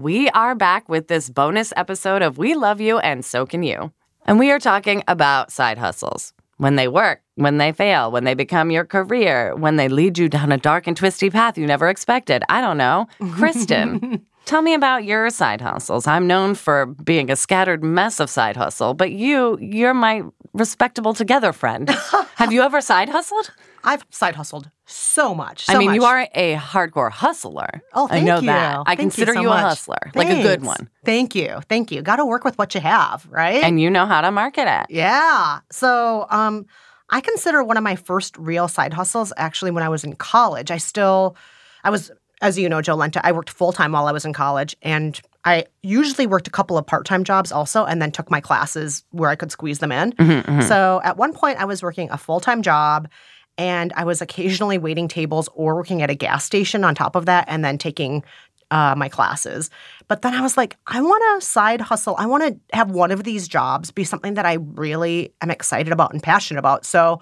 We 0.06 0.30
are 0.30 0.54
back 0.54 0.88
with 0.88 1.08
this 1.08 1.32
bonus 1.32 1.74
episode 1.76 2.22
of 2.22 2.38
We 2.38 2.54
Love 2.54 2.80
You 2.80 3.00
and 3.00 3.26
So 3.26 3.48
Can 3.48 3.64
You. 3.64 3.92
And 4.28 4.38
we 4.38 4.52
are 4.52 4.60
talking 4.60 5.04
about 5.08 5.52
side 5.52 5.80
hustles. 5.80 6.32
When 6.58 6.76
they 6.76 6.88
work, 6.88 7.24
when 7.34 7.58
they 7.58 7.72
fail, 7.72 8.12
when 8.12 8.24
they 8.24 8.36
become 8.36 8.70
your 8.70 8.86
career, 8.86 9.56
when 9.56 9.78
they 9.78 9.88
lead 9.90 10.20
you 10.20 10.30
down 10.30 10.52
a 10.52 10.58
dark 10.58 10.86
and 10.86 10.96
twisty 10.96 11.32
path 11.32 11.58
you 11.58 11.66
never 11.66 11.90
expected. 11.90 12.44
I 12.50 12.62
don't 12.62 12.78
know. 12.78 13.08
Kristen, 13.32 14.24
tell 14.46 14.62
me 14.62 14.74
about 14.74 15.04
your 15.04 15.30
side 15.30 15.62
hustles. 15.62 16.08
I'm 16.08 16.28
known 16.28 16.56
for 16.56 16.86
being 16.86 17.30
a 17.32 17.36
scattered 17.36 17.84
mess 17.84 18.20
of 18.20 18.30
side 18.30 18.56
hustle, 18.56 18.94
but 18.94 19.12
you, 19.12 19.58
you're 19.60 19.94
my 19.94 20.24
respectable 20.54 21.14
together 21.14 21.52
friend. 21.54 21.90
Have 22.36 22.54
you 22.54 22.62
ever 22.62 22.82
side 22.82 23.10
hustled? 23.10 23.52
I've 23.84 24.06
side 24.10 24.36
hustled 24.36 24.70
so 24.86 25.36
much. 25.36 25.66
I 25.70 25.74
so 25.74 25.80
mean, 25.80 25.94
you 25.94 26.06
are 26.06 26.28
a 26.34 26.56
hardcore 26.56 27.12
hustler. 27.12 27.82
Oh, 27.94 28.08
thank 28.08 28.24
I 28.24 28.26
know 28.26 28.40
you. 28.40 28.48
that. 28.48 28.80
I 28.80 28.84
Thank 28.96 29.00
you 29.00 29.04
consider 29.04 29.34
so 29.34 29.42
you, 29.42 29.48
a 29.48 29.54
much. 29.54 29.62
hustler, 29.62 30.12
like 30.16 30.30
a 30.30 30.42
good 30.42 30.64
one. 30.64 30.90
Thank 31.04 31.36
you. 31.36 31.60
Thank 31.70 31.92
you. 31.92 32.02
Got 32.02 32.16
to 32.18 32.26
work 32.26 32.44
with 32.44 32.58
what 32.58 32.74
you 32.74 32.82
have, 32.82 33.28
right? 33.30 33.64
And 33.64 33.80
you 33.80 33.90
know 33.90 34.06
how 34.06 34.22
to 34.22 34.32
market 34.32 34.68
it. 34.68 34.88
yeah. 34.90 35.60
So, 35.72 36.26
um, 36.30 36.66
I 37.12 37.22
consider 37.22 37.64
one 37.64 37.78
of 37.78 37.84
my 37.84 37.96
first 37.96 38.36
real 38.38 38.68
side 38.68 38.92
hustles 38.92 39.32
actually 39.38 39.70
when 39.70 39.84
I 39.84 39.90
was 39.90 40.04
in 40.04 40.16
college. 40.16 40.72
I 40.72 40.78
still, 40.78 41.36
I 41.84 41.92
was, 41.92 42.12
as 42.46 42.60
you 42.60 42.70
know, 42.70 42.78
Jolenta, 42.78 43.20
I 43.24 43.32
worked 43.32 43.50
full 43.50 43.74
time 43.74 43.94
while 43.94 44.08
I 44.08 44.12
was 44.12 44.26
in 44.26 44.34
college, 44.34 44.76
and 44.82 45.20
I 45.44 45.66
usually 45.82 46.28
worked 46.28 46.48
a 46.48 46.52
couple 46.52 46.78
of 46.78 46.86
part 46.86 47.06
time 47.06 47.24
jobs 47.24 47.52
also, 47.52 47.86
and 47.86 48.02
then 48.02 48.12
took 48.12 48.30
my 48.30 48.40
classes 48.40 49.04
where 49.12 49.30
I 49.30 49.36
could 49.36 49.52
squeeze 49.52 49.80
them 49.80 49.92
in. 49.92 50.14
Mm-hmm, 50.14 50.62
So 50.62 51.02
at 51.04 51.18
one 51.18 51.34
point, 51.34 51.60
I 51.60 51.66
was 51.66 51.82
working 51.82 52.10
a 52.12 52.18
full 52.18 52.40
time 52.40 52.62
job. 52.62 53.10
And 53.58 53.94
I 53.96 54.04
was 54.04 54.22
occasionally 54.22 54.78
waiting 54.78 55.08
tables 55.08 55.48
or 55.54 55.76
working 55.76 56.02
at 56.02 56.10
a 56.10 56.14
gas 56.14 56.44
station 56.44 56.84
on 56.84 56.94
top 56.94 57.16
of 57.16 57.26
that, 57.28 57.46
and 57.48 57.64
then 57.64 57.78
taking 57.78 58.22
uh, 58.70 58.96
my 58.98 59.08
classes. 59.08 59.70
But 60.10 60.24
then 60.24 60.34
I 60.34 60.42
was 60.42 60.58
like, 60.58 60.76
I 60.88 61.02
want 61.02 61.42
to 61.42 61.48
side 61.48 61.80
hustle. 61.80 62.16
I 62.18 62.26
want 62.26 62.44
to 62.44 62.76
have 62.76 62.92
one 62.92 63.12
of 63.12 63.24
these 63.24 63.48
jobs 63.48 63.92
be 63.92 64.04
something 64.04 64.34
that 64.34 64.46
I 64.46 64.56
really 64.56 65.34
am 65.40 65.52
excited 65.52 65.94
about 65.94 66.12
and 66.12 66.22
passionate 66.22 66.60
about. 66.60 66.86
So 66.86 67.22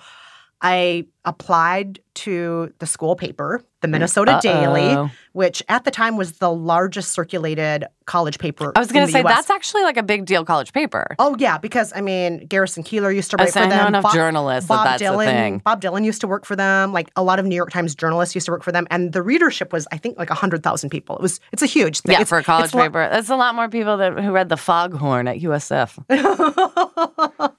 I 0.63 1.05
applied 1.25 1.99
to 2.15 2.73
the 2.79 2.85
school 2.85 3.15
paper, 3.15 3.61
the 3.81 3.87
Minnesota 3.87 4.39
Daily, 4.41 4.89
Uh-oh. 4.89 5.09
which 5.33 5.61
at 5.67 5.83
the 5.83 5.91
time 5.91 6.15
was 6.17 6.33
the 6.33 6.51
largest 6.51 7.11
circulated 7.11 7.85
college 8.05 8.37
paper. 8.39 8.71
I 8.75 8.79
was 8.79 8.91
going 8.91 9.05
to 9.05 9.11
say 9.11 9.19
US. 9.21 9.25
that's 9.35 9.49
actually 9.49 9.83
like 9.83 9.97
a 9.97 10.03
big 10.03 10.25
deal 10.25 10.43
college 10.45 10.73
paper. 10.73 11.15
Oh 11.19 11.35
yeah, 11.39 11.57
because 11.57 11.91
I 11.95 12.01
mean 12.01 12.45
Garrison 12.47 12.83
Keillor 12.83 13.13
used 13.13 13.31
to 13.31 13.37
write 13.37 13.51
for 13.51 13.59
I 13.59 13.63
know 13.67 13.75
them. 13.77 13.87
enough 13.87 14.03
Bob, 14.03 14.13
journalists 14.13 14.67
that 14.67 14.75
Bob 14.75 14.85
that's 14.85 14.99
the 15.01 15.07
Dylan, 15.07 15.25
thing. 15.25 15.57
Bob 15.59 15.81
Dylan 15.81 16.03
used 16.05 16.21
to 16.21 16.27
work 16.27 16.45
for 16.45 16.55
them. 16.55 16.93
Like 16.93 17.09
a 17.15 17.23
lot 17.23 17.39
of 17.39 17.45
New 17.45 17.55
York 17.55 17.71
Times 17.71 17.95
journalists 17.95 18.35
used 18.35 18.45
to 18.45 18.51
work 18.51 18.63
for 18.63 18.71
them, 18.71 18.85
and 18.91 19.11
the 19.13 19.21
readership 19.21 19.73
was 19.73 19.87
I 19.91 19.97
think 19.97 20.17
like 20.17 20.29
hundred 20.29 20.63
thousand 20.63 20.89
people. 20.91 21.15
It 21.17 21.21
was 21.21 21.39
it's 21.51 21.61
a 21.63 21.65
huge 21.67 22.01
thing. 22.01 22.13
Yeah, 22.13 22.19
It's- 22.21 22.29
for 22.29 22.37
a 22.37 22.43
college 22.43 22.65
it's 22.65 22.73
lo- 22.75 22.83
paper. 22.83 23.07
That's 23.11 23.29
a 23.29 23.35
lot 23.35 23.55
more 23.55 23.69
people 23.69 23.97
that 23.97 24.19
who 24.19 24.31
read 24.31 24.49
the 24.49 24.57
Foghorn 24.57 25.27
at 25.27 25.37
USF. 25.39 25.97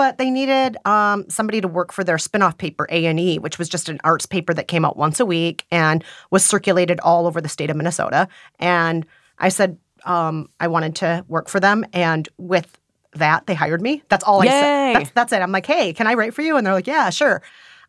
but 0.00 0.16
they 0.16 0.30
needed 0.30 0.78
um, 0.86 1.28
somebody 1.28 1.60
to 1.60 1.68
work 1.68 1.92
for 1.92 2.02
their 2.02 2.16
spinoff 2.16 2.56
paper 2.56 2.88
A 2.90 3.04
and 3.04 3.20
E, 3.20 3.38
which 3.38 3.58
was 3.58 3.68
just 3.68 3.90
an 3.90 4.00
arts 4.02 4.24
paper 4.24 4.54
that 4.54 4.66
came 4.66 4.82
out 4.82 4.96
once 4.96 5.20
a 5.20 5.26
week 5.26 5.66
and 5.70 6.02
was 6.30 6.42
circulated 6.42 6.98
all 7.00 7.26
over 7.26 7.38
the 7.38 7.50
state 7.50 7.68
of 7.68 7.76
Minnesota. 7.76 8.26
And 8.58 9.04
I 9.38 9.50
said 9.50 9.76
um, 10.06 10.48
I 10.58 10.68
wanted 10.68 10.96
to 10.96 11.22
work 11.28 11.50
for 11.50 11.60
them, 11.60 11.84
and 11.92 12.26
with 12.38 12.78
that, 13.12 13.46
they 13.46 13.52
hired 13.52 13.82
me. 13.82 14.02
That's 14.08 14.24
all 14.24 14.40
I 14.40 14.46
Yay. 14.46 14.50
said. 14.52 14.94
That's, 14.94 15.10
that's 15.10 15.32
it. 15.34 15.42
I'm 15.42 15.52
like, 15.52 15.66
hey, 15.66 15.92
can 15.92 16.06
I 16.06 16.14
write 16.14 16.32
for 16.32 16.40
you? 16.40 16.56
And 16.56 16.66
they're 16.66 16.72
like, 16.72 16.86
yeah, 16.86 17.10
sure. 17.10 17.42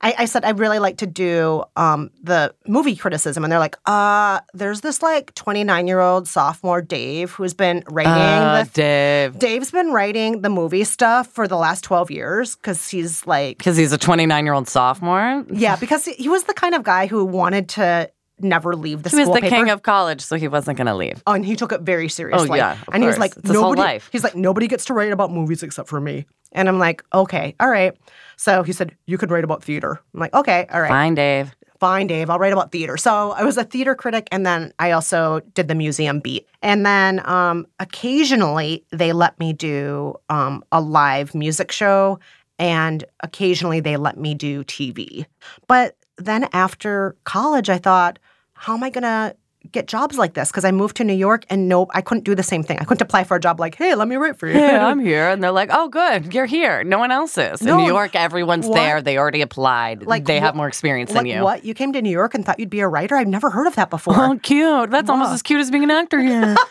I, 0.03 0.15
I 0.19 0.25
said 0.25 0.43
I'd 0.43 0.57
really 0.59 0.79
like 0.79 0.97
to 0.97 1.05
do 1.07 1.63
um, 1.75 2.09
the 2.23 2.53
movie 2.67 2.95
criticism, 2.95 3.43
and 3.43 3.51
they're 3.51 3.59
like, 3.59 3.77
uh, 3.85 4.39
there's 4.53 4.81
this 4.81 5.01
like 5.03 5.33
29 5.35 5.87
year 5.87 5.99
old 5.99 6.27
sophomore 6.27 6.81
Dave 6.81 7.31
who's 7.31 7.53
been 7.53 7.83
writing 7.89 8.11
Uh, 8.11 8.63
the 8.63 8.69
Dave. 8.71 9.37
Dave's 9.39 9.71
been 9.71 9.91
writing 9.91 10.41
the 10.41 10.49
movie 10.49 10.83
stuff 10.83 11.27
for 11.27 11.47
the 11.47 11.57
last 11.57 11.83
12 11.83 12.09
years 12.11 12.55
because 12.55 12.89
he's 12.89 13.25
like, 13.27 13.57
Because 13.59 13.77
he's 13.77 13.91
a 13.93 13.97
29 13.97 14.43
year 14.45 14.53
old 14.53 14.67
sophomore. 14.67 15.45
yeah, 15.51 15.75
because 15.75 16.05
he 16.05 16.27
was 16.29 16.45
the 16.45 16.53
kind 16.53 16.73
of 16.75 16.83
guy 16.83 17.05
who 17.07 17.23
wanted 17.23 17.69
to 17.69 18.09
never 18.39 18.75
leave 18.75 19.03
the 19.03 19.09
He 19.11 19.17
was 19.17 19.27
the 19.27 19.35
paper. 19.35 19.49
king 19.55 19.69
of 19.69 19.83
college, 19.83 20.19
so 20.21 20.35
he 20.35 20.47
wasn't 20.47 20.75
going 20.77 20.87
to 20.87 20.95
leave. 20.95 21.21
Oh, 21.27 21.33
and 21.33 21.45
he 21.45 21.55
took 21.55 21.71
it 21.71 21.81
very 21.81 22.09
seriously. 22.09 22.49
Oh 22.49 22.55
yeah, 22.55 22.77
and 22.91 23.03
he 23.03 23.07
was 23.07 23.19
like, 23.19 23.33
It's 23.37 23.47
his 23.47 23.51
whole 23.55 23.65
nobody. 23.69 23.81
life. 23.81 24.09
He's 24.11 24.23
like, 24.23 24.35
nobody 24.35 24.67
gets 24.67 24.85
to 24.85 24.95
write 24.95 25.11
about 25.11 25.31
movies 25.31 25.61
except 25.61 25.89
for 25.89 26.01
me. 26.01 26.25
And 26.53 26.67
I'm 26.67 26.79
like, 26.79 27.03
okay, 27.13 27.55
all 27.59 27.69
right. 27.69 27.95
So 28.41 28.63
he 28.63 28.73
said, 28.73 28.97
you 29.05 29.19
could 29.19 29.29
write 29.29 29.43
about 29.43 29.63
theater. 29.63 30.01
I'm 30.15 30.19
like, 30.19 30.33
okay, 30.33 30.65
all 30.73 30.81
right. 30.81 30.89
Fine, 30.89 31.13
Dave. 31.13 31.55
fine, 31.79 32.07
Dave, 32.07 32.27
I'll 32.27 32.39
write 32.39 32.53
about 32.53 32.71
theater. 32.71 32.97
So 32.97 33.33
I 33.33 33.43
was 33.43 33.55
a 33.55 33.63
theater 33.63 33.93
critic, 33.93 34.27
and 34.31 34.43
then 34.43 34.73
I 34.79 34.89
also 34.93 35.41
did 35.53 35.67
the 35.67 35.75
museum 35.75 36.19
beat. 36.21 36.47
And 36.63 36.83
then 36.83 37.21
um, 37.29 37.67
occasionally 37.79 38.83
they 38.91 39.13
let 39.13 39.37
me 39.37 39.53
do 39.53 40.15
um, 40.29 40.63
a 40.71 40.81
live 40.81 41.35
music 41.35 41.71
show, 41.71 42.19
and 42.57 43.03
occasionally 43.19 43.79
they 43.79 43.95
let 43.95 44.17
me 44.17 44.33
do 44.33 44.63
TV. 44.63 45.27
But 45.67 45.95
then 46.17 46.49
after 46.51 47.15
college, 47.25 47.69
I 47.69 47.77
thought, 47.77 48.17
how 48.53 48.73
am 48.73 48.83
I 48.83 48.89
going 48.89 49.03
to 49.03 49.35
get 49.71 49.87
jobs 49.87 50.17
like 50.17 50.33
this? 50.33 50.49
Because 50.49 50.65
I 50.65 50.71
moved 50.71 50.97
to 50.97 51.03
New 51.03 51.13
York, 51.13 51.45
and 51.49 51.67
nope, 51.69 51.89
I 51.93 52.01
couldn't 52.01 52.23
do 52.23 52.35
the 52.35 52.43
same 52.43 52.63
thing. 52.63 52.79
I 52.79 52.83
couldn't 52.83 53.01
apply 53.01 53.23
for 53.25 53.35
a 53.37 53.39
job 53.39 53.59
like, 53.59 53.75
hey, 53.75 53.95
let 53.95 54.07
me 54.07 54.15
write 54.15 54.37
for 54.37 54.47
you. 54.47 54.57
Yeah, 54.57 54.85
I'm 54.87 54.99
here. 55.05 55.29
And 55.29 55.43
they're 55.43 55.51
like, 55.51 55.69
oh, 55.71 55.87
good. 55.89 56.33
You're 56.33 56.45
here. 56.45 56.83
No 56.83 56.97
one 56.99 57.11
else 57.11 57.37
is. 57.37 57.61
No, 57.61 57.77
In 57.77 57.85
New 57.85 57.91
York, 57.91 58.15
everyone's 58.15 58.65
what? 58.67 58.75
there. 58.75 59.01
They 59.01 59.17
already 59.17 59.41
applied. 59.41 60.03
Like, 60.05 60.25
they 60.25 60.39
have 60.39 60.55
more 60.55 60.67
experience 60.67 61.11
like 61.11 61.19
than 61.19 61.25
you. 61.37 61.43
what? 61.43 61.63
You 61.65 61.73
came 61.73 61.93
to 61.93 62.01
New 62.01 62.09
York 62.09 62.33
and 62.33 62.45
thought 62.45 62.59
you'd 62.59 62.69
be 62.69 62.79
a 62.81 62.87
writer? 62.87 63.15
I've 63.15 63.27
never 63.27 63.49
heard 63.49 63.67
of 63.67 63.75
that 63.75 63.89
before. 63.89 64.15
Oh, 64.17 64.39
cute. 64.41 64.89
That's 64.91 65.09
almost 65.09 65.31
as 65.31 65.41
cute 65.41 65.59
as 65.59 65.69
being 65.71 65.83
an 65.83 65.91
actor 65.91 66.19
here. 66.19 66.55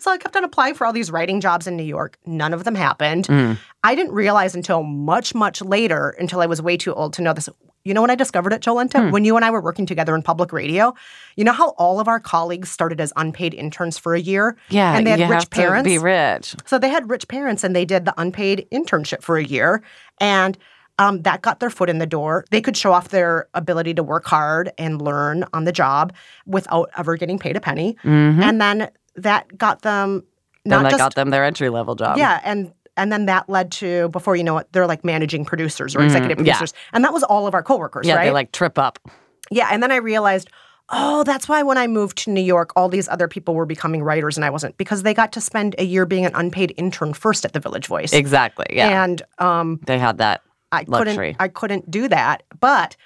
So 0.00 0.12
I 0.12 0.16
kept 0.16 0.36
on 0.36 0.44
applying 0.44 0.74
for 0.74 0.86
all 0.86 0.92
these 0.92 1.10
writing 1.10 1.40
jobs 1.40 1.66
in 1.66 1.76
New 1.76 1.82
York. 1.82 2.18
None 2.24 2.54
of 2.54 2.62
them 2.62 2.76
happened. 2.76 3.26
Mm. 3.26 3.58
I 3.88 3.94
didn't 3.94 4.12
realize 4.12 4.54
until 4.54 4.82
much, 4.82 5.34
much 5.34 5.62
later, 5.62 6.10
until 6.18 6.40
I 6.40 6.46
was 6.46 6.60
way 6.60 6.76
too 6.76 6.92
old 6.94 7.12
to 7.14 7.22
know 7.22 7.32
this. 7.32 7.48
You 7.84 7.94
know 7.94 8.02
when 8.02 8.10
I 8.10 8.16
discovered 8.16 8.52
it, 8.52 8.60
Jolenta? 8.60 9.00
Hmm. 9.06 9.10
When 9.12 9.24
you 9.24 9.34
and 9.36 9.44
I 9.44 9.50
were 9.50 9.62
working 9.62 9.86
together 9.86 10.14
in 10.14 10.22
public 10.22 10.52
radio, 10.52 10.92
you 11.36 11.44
know 11.44 11.52
how 11.52 11.68
all 11.78 12.00
of 12.00 12.06
our 12.08 12.20
colleagues 12.20 12.70
started 12.70 13.00
as 13.00 13.12
unpaid 13.16 13.54
interns 13.54 13.96
for 13.96 14.14
a 14.14 14.20
year? 14.20 14.56
yeah, 14.68 14.94
And 14.96 15.06
they 15.06 15.12
had 15.16 15.30
rich 15.30 15.48
parents. 15.50 15.88
be 15.88 15.96
rich. 15.96 16.54
So 16.66 16.78
they 16.78 16.90
had 16.90 17.08
rich 17.08 17.26
parents 17.28 17.64
and 17.64 17.74
they 17.74 17.86
did 17.86 18.04
the 18.04 18.12
unpaid 18.18 18.66
internship 18.70 19.22
for 19.22 19.38
a 19.38 19.44
year. 19.44 19.82
And 20.20 20.58
um, 20.98 21.22
that 21.22 21.40
got 21.42 21.60
their 21.60 21.70
foot 21.70 21.88
in 21.88 21.98
the 21.98 22.06
door. 22.06 22.44
They 22.50 22.60
could 22.60 22.76
show 22.76 22.92
off 22.92 23.08
their 23.08 23.48
ability 23.54 23.94
to 23.94 24.02
work 24.02 24.26
hard 24.26 24.70
and 24.76 25.00
learn 25.00 25.44
on 25.54 25.64
the 25.64 25.72
job 25.72 26.12
without 26.44 26.90
ever 26.98 27.16
getting 27.16 27.38
paid 27.38 27.56
a 27.56 27.60
penny. 27.60 27.96
And 28.02 28.60
then 28.60 28.90
that 29.14 29.56
got 29.56 29.82
them 29.82 30.24
Then 30.64 30.82
that 30.82 30.90
just 30.90 30.98
got 30.98 31.14
them 31.14 31.30
their 31.30 31.44
entry 31.44 31.70
level 31.70 31.94
job. 31.94 32.18
yeah, 32.18 32.40
and 32.44 32.72
and 32.98 33.10
then 33.10 33.24
that 33.26 33.48
led 33.48 33.70
to 33.72 34.08
before 34.10 34.36
you 34.36 34.44
know 34.44 34.58
it, 34.58 34.66
they're 34.72 34.86
like 34.86 35.04
managing 35.04 35.44
producers 35.46 35.96
or 35.96 36.02
executive 36.02 36.38
yeah. 36.38 36.52
producers, 36.54 36.74
and 36.92 37.02
that 37.04 37.12
was 37.14 37.22
all 37.22 37.46
of 37.46 37.54
our 37.54 37.62
coworkers, 37.62 38.06
Yeah, 38.06 38.16
right? 38.16 38.26
they 38.26 38.30
like 38.32 38.52
trip 38.52 38.78
up. 38.78 38.98
yeah, 39.50 39.68
and 39.72 39.82
then 39.82 39.90
I 39.92 39.96
realized. 39.96 40.50
Oh, 40.90 41.22
that's 41.22 41.46
why 41.50 41.62
when 41.62 41.76
I 41.76 41.86
moved 41.86 42.16
to 42.24 42.30
New 42.30 42.40
York, 42.40 42.72
all 42.74 42.88
these 42.88 43.08
other 43.10 43.28
people 43.28 43.54
were 43.54 43.66
becoming 43.66 44.02
writers 44.02 44.38
and 44.38 44.44
I 44.46 44.48
wasn't 44.48 44.74
because 44.78 45.02
they 45.02 45.12
got 45.12 45.32
to 45.32 45.40
spend 45.42 45.74
a 45.78 45.84
year 45.84 46.06
being 46.06 46.24
an 46.24 46.32
unpaid 46.34 46.72
intern 46.78 47.12
first 47.12 47.44
at 47.44 47.52
the 47.52 47.60
Village 47.60 47.86
Voice. 47.86 48.14
Exactly. 48.14 48.64
Yeah. 48.70 49.04
And 49.04 49.20
um, 49.38 49.80
they 49.84 49.98
had 49.98 50.16
that. 50.16 50.40
I 50.72 50.86
Luxury. 50.86 51.34
couldn't 51.34 51.36
I 51.40 51.48
couldn't 51.48 51.90
do 51.90 52.08
that. 52.08 52.42
But 52.58 52.96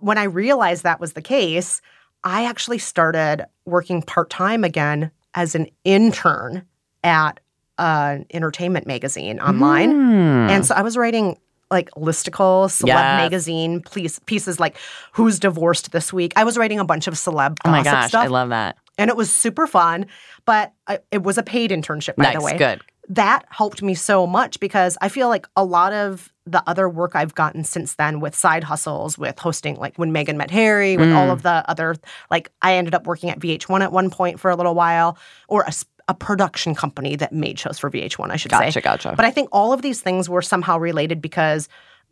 when 0.00 0.18
I 0.18 0.24
realized 0.24 0.82
that 0.82 1.00
was 1.00 1.14
the 1.14 1.22
case, 1.22 1.80
I 2.24 2.44
actually 2.44 2.76
started 2.76 3.46
working 3.64 4.02
part-time 4.02 4.62
again 4.62 5.10
as 5.32 5.54
an 5.54 5.68
intern 5.84 6.66
at 7.04 7.40
an 7.80 8.26
entertainment 8.32 8.86
magazine 8.86 9.40
online. 9.40 9.90
Hmm. 9.90 10.50
And 10.50 10.66
so 10.66 10.74
I 10.74 10.82
was 10.82 10.96
writing 10.96 11.38
like 11.70 11.90
listicles, 11.92 12.80
celeb 12.82 12.86
Yes. 12.88 12.96
magazine 13.22 13.82
piece, 13.82 14.18
pieces 14.26 14.58
like 14.60 14.76
who's 15.12 15.38
divorced 15.38 15.92
this 15.92 16.12
week. 16.12 16.32
I 16.36 16.44
was 16.44 16.58
writing 16.58 16.78
a 16.80 16.84
bunch 16.84 17.06
of 17.06 17.14
celeb 17.14 17.56
oh 17.64 17.70
my 17.70 17.82
gosh, 17.82 18.08
stuff. 18.08 18.24
I 18.24 18.26
love 18.26 18.48
that. 18.50 18.76
and 18.98 19.08
it 19.08 19.16
was 19.16 19.30
super 19.32 19.66
fun, 19.66 20.06
but 20.44 20.72
I, 20.86 20.98
it 21.12 21.22
was 21.22 21.38
a 21.38 21.42
paid 21.42 21.70
internship 21.70 22.16
by 22.16 22.24
Nice, 22.24 22.34
the 22.38 22.42
way 22.42 22.58
good. 22.58 22.80
that 23.10 23.44
helped 23.50 23.82
me 23.82 23.94
so 23.94 24.26
much 24.26 24.58
because 24.60 24.98
I 25.00 25.08
feel 25.08 25.28
like 25.28 25.46
a 25.56 25.64
lot 25.64 25.92
of 25.92 26.32
the 26.46 26.62
other 26.66 26.88
work 26.88 27.14
I've 27.14 27.34
gotten 27.36 27.62
since 27.62 27.94
then 27.94 28.18
with 28.18 28.34
side 28.34 28.64
hustles, 28.64 29.16
with 29.16 29.38
hosting, 29.38 29.76
like 29.76 29.96
when 29.96 30.12
Meghan 30.12 30.34
met 30.34 30.50
Harry, 30.50 30.96
with 30.96 31.10
Mm. 31.10 31.14
all 31.16 31.30
of 31.30 31.42
the 31.42 31.62
other, 31.70 31.94
like 32.32 32.50
I 32.60 32.74
ended 32.74 32.92
up 32.94 33.06
working 33.06 33.30
at 33.30 33.38
VH1 33.38 33.82
at 33.82 33.92
one 33.92 34.10
point 34.10 34.40
for 34.40 34.50
a 34.50 34.56
little 34.56 34.74
while, 34.74 35.16
or 35.46 35.62
a, 35.62 35.72
a 36.10 36.14
production 36.14 36.74
company 36.74 37.14
that 37.14 37.32
made 37.32 37.56
shows 37.56 37.78
for 37.78 37.88
VH1, 37.88 38.30
I 38.30 38.36
should 38.36 38.50
Gotcha, 38.50 38.72
say. 38.72 38.80
gotcha. 38.80 39.08
gotcha. 39.08 39.16
But 39.16 39.24
I 39.24 39.30
think 39.30 39.48
all 39.52 39.72
of 39.72 39.80
these 39.80 40.00
things 40.00 40.28
were 40.28 40.42
somehow 40.42 40.76
related 40.76 41.22
because 41.22 41.68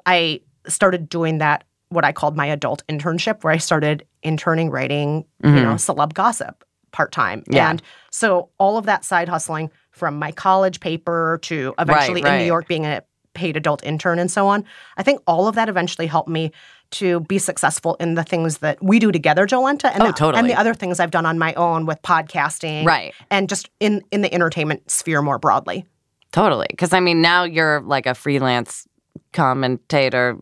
I 0.06 0.40
started 0.68 1.08
doing 1.08 1.38
that 1.38 1.64
what 1.88 2.04
I 2.04 2.12
called 2.12 2.36
my 2.36 2.46
adult 2.46 2.86
internship, 2.86 3.42
where 3.42 3.52
I 3.52 3.56
started 3.56 4.06
interning 4.22 4.70
writing, 4.70 5.24
you 5.42 5.50
know, 5.50 5.74
celeb 5.74 6.14
gossip 6.14 6.64
part 6.92 7.10
time. 7.10 7.40
Mm-hmm. 7.40 7.54
Yeah. 7.54 7.70
And 7.70 7.82
so 8.12 8.50
all 8.58 8.78
of 8.78 8.86
that 8.86 9.04
side 9.04 9.28
hustling 9.28 9.70
from 9.90 10.16
my 10.16 10.30
college 10.30 10.78
paper 10.78 11.40
to 11.42 11.74
eventually 11.78 12.20
in 12.20 12.26
right. 12.26 12.38
New 12.38 12.44
York 12.44 12.68
being 12.68 12.86
a 12.86 13.02
paid 13.34 13.56
adult 13.56 13.82
intern 13.84 14.18
and 14.18 14.30
so 14.30 14.46
on. 14.46 14.64
I 14.96 15.02
think 15.02 15.20
all 15.26 15.48
of 15.48 15.54
that 15.56 15.68
eventually 15.68 16.06
helped 16.06 16.28
me 16.28 16.52
to 16.92 17.20
be 17.20 17.38
successful 17.38 17.96
in 18.00 18.14
the 18.14 18.24
things 18.24 18.58
that 18.58 18.82
we 18.82 18.98
do 18.98 19.12
together, 19.12 19.46
Jolenta, 19.46 19.90
and, 19.92 20.02
Oh, 20.02 20.06
the, 20.06 20.12
totally. 20.12 20.38
and 20.40 20.48
the 20.50 20.54
other 20.58 20.72
things 20.74 20.98
I've 21.00 21.10
done 21.10 21.26
on 21.26 21.38
my 21.38 21.52
own 21.54 21.84
with 21.86 22.00
podcasting, 22.02 22.84
Right. 22.86 23.12
and 23.30 23.48
just 23.48 23.68
in 23.80 24.02
in 24.10 24.22
the 24.22 24.32
entertainment 24.32 24.90
sphere 24.90 25.20
more 25.22 25.38
broadly. 25.38 25.84
Totally. 26.32 26.66
Because 26.70 26.92
I 26.92 27.00
mean, 27.00 27.20
now 27.22 27.44
you're 27.44 27.80
like 27.82 28.06
a 28.06 28.14
freelance 28.14 28.86
commentator, 29.32 30.36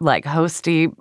like 0.00 0.24
hosty. 0.24 0.94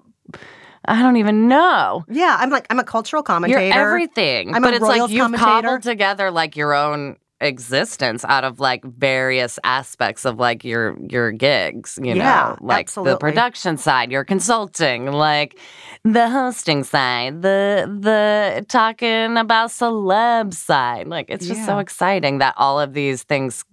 I 0.86 1.02
don't 1.02 1.16
even 1.16 1.48
know. 1.48 2.04
Yeah, 2.10 2.36
I'm 2.40 2.50
like 2.50 2.66
I'm 2.70 2.80
a 2.80 2.84
cultural 2.84 3.24
commentator. 3.24 3.62
You're 3.62 3.72
everything. 3.74 4.54
I'm 4.54 4.62
but 4.62 4.74
a 4.74 4.76
it's 4.78 4.84
like 4.86 5.10
you've 5.10 5.22
commentator. 5.22 5.46
cobbled 5.62 5.84
together 5.84 6.32
like 6.32 6.58
your 6.58 6.74
own 6.74 7.16
existence 7.44 8.24
out 8.26 8.44
of 8.44 8.60
like 8.60 8.84
various 8.84 9.60
aspects 9.64 10.26
of 10.26 10.40
like 10.40 10.64
your 10.64 10.98
your 11.10 11.32
gigs, 11.32 12.00
you 12.02 12.16
Yeah, 12.16 12.16
know, 12.16 12.58
like 12.62 12.92
the 13.02 13.16
production 13.18 13.78
side, 13.78 14.12
your 14.12 14.24
consulting, 14.24 15.08
like 15.08 15.60
the 16.04 16.30
hosting 16.30 16.84
side, 16.84 17.42
the 17.42 17.86
the 18.02 18.66
talking 18.70 19.38
about 19.38 19.70
celeb 19.70 20.54
side. 20.54 21.08
Like 21.08 21.28
it's 21.30 21.48
just 21.48 21.66
so 21.66 21.80
exciting 21.80 22.40
that 22.40 22.54
all 22.58 22.80
of 22.80 22.94
these 22.94 23.24
things 23.24 23.64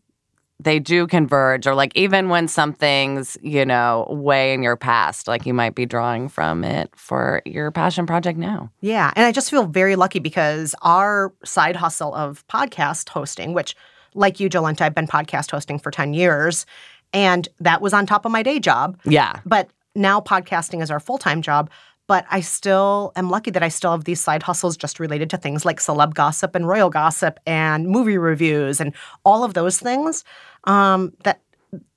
they 0.63 0.79
do 0.79 1.07
converge 1.07 1.67
or 1.67 1.75
like 1.75 1.93
even 1.95 2.29
when 2.29 2.47
something's 2.49 3.37
you 3.43 3.65
know 3.65 4.07
way 4.11 4.53
in 4.53 4.63
your 4.63 4.77
past 4.77 5.27
like 5.27 5.47
you 5.47 5.55
might 5.55 5.75
be 5.75 5.87
drawing 5.87 6.29
from 6.29 6.65
it 6.65 6.91
for 6.95 7.41
your 7.45 7.71
passion 7.71 8.07
project 8.07 8.39
now 8.39 8.71
Yeah, 8.81 9.13
and 9.17 9.27
I 9.27 9.33
just 9.33 9.51
feel 9.51 9.67
very 9.67 9.97
lucky 9.97 10.19
because 10.19 10.75
our 10.83 11.33
side 11.45 11.77
hustle 11.77 12.15
of 12.15 12.47
podcast 12.49 13.09
hosting, 13.09 13.55
which, 13.55 13.75
like 14.15 14.41
you, 14.41 14.49
Jolenta, 14.49 14.83
I've 14.83 14.95
been 14.95 15.07
podcast 15.07 15.51
hosting 15.51 15.79
for 15.79 15.91
10 15.91 16.15
years, 16.15 16.67
and 17.13 17.49
that 17.61 17.81
was 17.81 17.93
on 17.93 18.07
top 18.07 18.25
of 18.25 18.33
my 18.33 18.43
day 18.43 18.59
job. 18.61 18.99
yeah 19.05 19.41
But 19.45 19.71
now 19.95 20.21
podcasting 20.21 20.83
is 20.83 20.91
our 20.91 21.01
full 21.01 21.19
time 21.19 21.43
job. 21.43 21.71
But 22.11 22.27
I 22.29 22.41
still 22.41 23.13
am 23.15 23.31
lucky 23.31 23.53
that 23.53 23.63
I 23.63 23.69
still 23.69 23.93
have 23.93 24.03
these 24.03 24.21
side 24.21 24.43
hustles 24.43 24.77
just 24.77 24.99
related 24.99 25.31
to 25.31 25.37
things 25.37 25.65
like 25.65 25.79
celeb 25.79 26.13
gossip 26.13 26.57
and 26.57 26.67
royal 26.67 26.91
gossip 26.91 27.39
and 27.47 27.87
movie 27.87 28.19
reviews 28.19 28.81
and 28.81 28.93
all 29.25 29.45
of 29.45 29.55
those 29.55 29.79
things 29.79 30.25
um, 30.65 31.13
that 31.23 31.41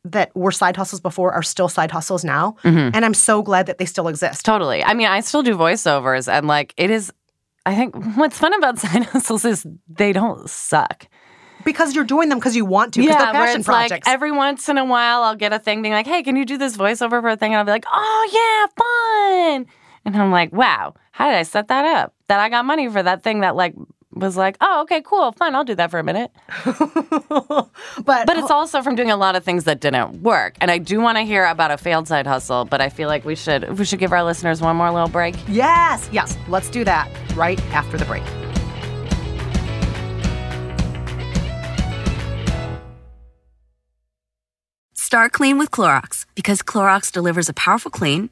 that 0.03 0.29
were 0.35 0.51
side 0.51 0.77
hustles 0.77 1.01
before 1.01 1.31
are 1.31 1.41
still 1.41 1.67
side 1.67 1.89
hustles 1.89 2.23
now. 2.23 2.55
Mm-hmm. 2.63 2.95
And 2.95 3.03
I'm 3.03 3.15
so 3.15 3.41
glad 3.41 3.65
that 3.65 3.79
they 3.79 3.85
still 3.85 4.07
exist. 4.07 4.45
Totally. 4.45 4.83
I 4.83 4.93
mean, 4.93 5.07
I 5.07 5.19
still 5.21 5.41
do 5.41 5.57
voiceovers, 5.57 6.31
and 6.31 6.47
like 6.47 6.75
it 6.77 6.91
is. 6.91 7.11
I 7.65 7.73
think 7.73 7.95
what's 8.15 8.37
fun 8.37 8.53
about 8.53 8.77
side 8.85 9.05
hustles 9.05 9.45
is 9.45 9.65
they 9.89 10.13
don't 10.13 10.47
suck. 10.47 11.07
Because 11.65 11.95
you're 11.95 12.03
doing 12.03 12.29
them 12.29 12.37
because 12.37 12.55
you 12.55 12.65
want 12.65 12.93
to, 12.93 13.01
because 13.01 13.17
they're 13.17 13.31
passion 13.31 13.63
projects. 13.63 14.05
like 14.05 14.13
every 14.13 14.31
once 14.31 14.69
in 14.69 14.77
a 14.77 14.85
while 14.85 15.23
I'll 15.23 15.35
get 15.35 15.53
a 15.53 15.59
thing 15.59 15.81
being 15.81 15.95
like, 15.95 16.05
"Hey, 16.05 16.21
can 16.21 16.35
you 16.35 16.45
do 16.45 16.59
this 16.59 16.77
voiceover 16.77 17.19
for 17.19 17.29
a 17.29 17.35
thing?" 17.35 17.53
And 17.53 17.57
I'll 17.57 17.65
be 17.65 17.71
like, 17.71 17.85
"Oh 17.91 18.29
yeah, 18.31 19.63
fun!" 19.65 19.65
And 20.05 20.15
I'm 20.15 20.31
like, 20.31 20.51
"Wow, 20.51 20.95
how 21.11 21.29
did 21.29 21.35
I 21.35 21.43
set 21.43 21.67
that 21.69 21.85
up? 21.85 22.13
That 22.27 22.39
I 22.39 22.49
got 22.49 22.65
money 22.65 22.89
for 22.89 23.01
that 23.01 23.23
thing 23.23 23.41
that 23.41 23.55
like 23.55 23.73
was 24.11 24.37
like, 24.37 24.57
oh 24.61 24.81
okay, 24.83 25.01
cool, 25.01 25.31
fun. 25.31 25.55
I'll 25.55 25.63
do 25.63 25.75
that 25.75 25.91
for 25.91 25.99
a 25.99 26.03
minute." 26.03 26.31
but 26.65 27.69
But 28.05 28.37
it's 28.37 28.51
also 28.51 28.81
from 28.81 28.95
doing 28.95 29.11
a 29.11 29.17
lot 29.17 29.35
of 29.35 29.43
things 29.43 29.63
that 29.63 29.79
didn't 29.79 30.21
work. 30.21 30.57
And 30.61 30.69
I 30.69 30.77
do 30.77 30.99
want 30.99 31.17
to 31.17 31.23
hear 31.23 31.45
about 31.45 31.71
a 31.71 31.77
failed 31.77 32.07
side 32.07 32.27
hustle, 32.27 32.65
but 32.65 32.81
I 32.81 32.89
feel 32.89 33.07
like 33.07 33.25
we 33.25 33.35
should 33.35 33.77
we 33.77 33.85
should 33.85 33.99
give 33.99 34.11
our 34.11 34.23
listeners 34.23 34.61
one 34.61 34.75
more 34.75 34.91
little 34.91 35.09
break. 35.09 35.35
yes, 35.47 36.09
yes, 36.11 36.37
let's 36.47 36.69
do 36.69 36.83
that 36.83 37.09
right 37.35 37.59
after 37.71 37.97
the 37.97 38.05
break. 38.05 38.23
Start 44.95 45.31
clean 45.31 45.59
with 45.59 45.69
Clorox 45.69 46.25
because 46.33 46.63
Clorox 46.63 47.11
delivers 47.11 47.47
a 47.47 47.53
powerful 47.53 47.91
clean 47.91 48.31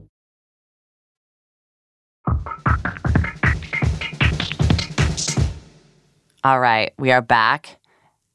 All 6.43 6.59
right, 6.59 6.93
we 6.97 7.11
are 7.11 7.21
back. 7.21 7.77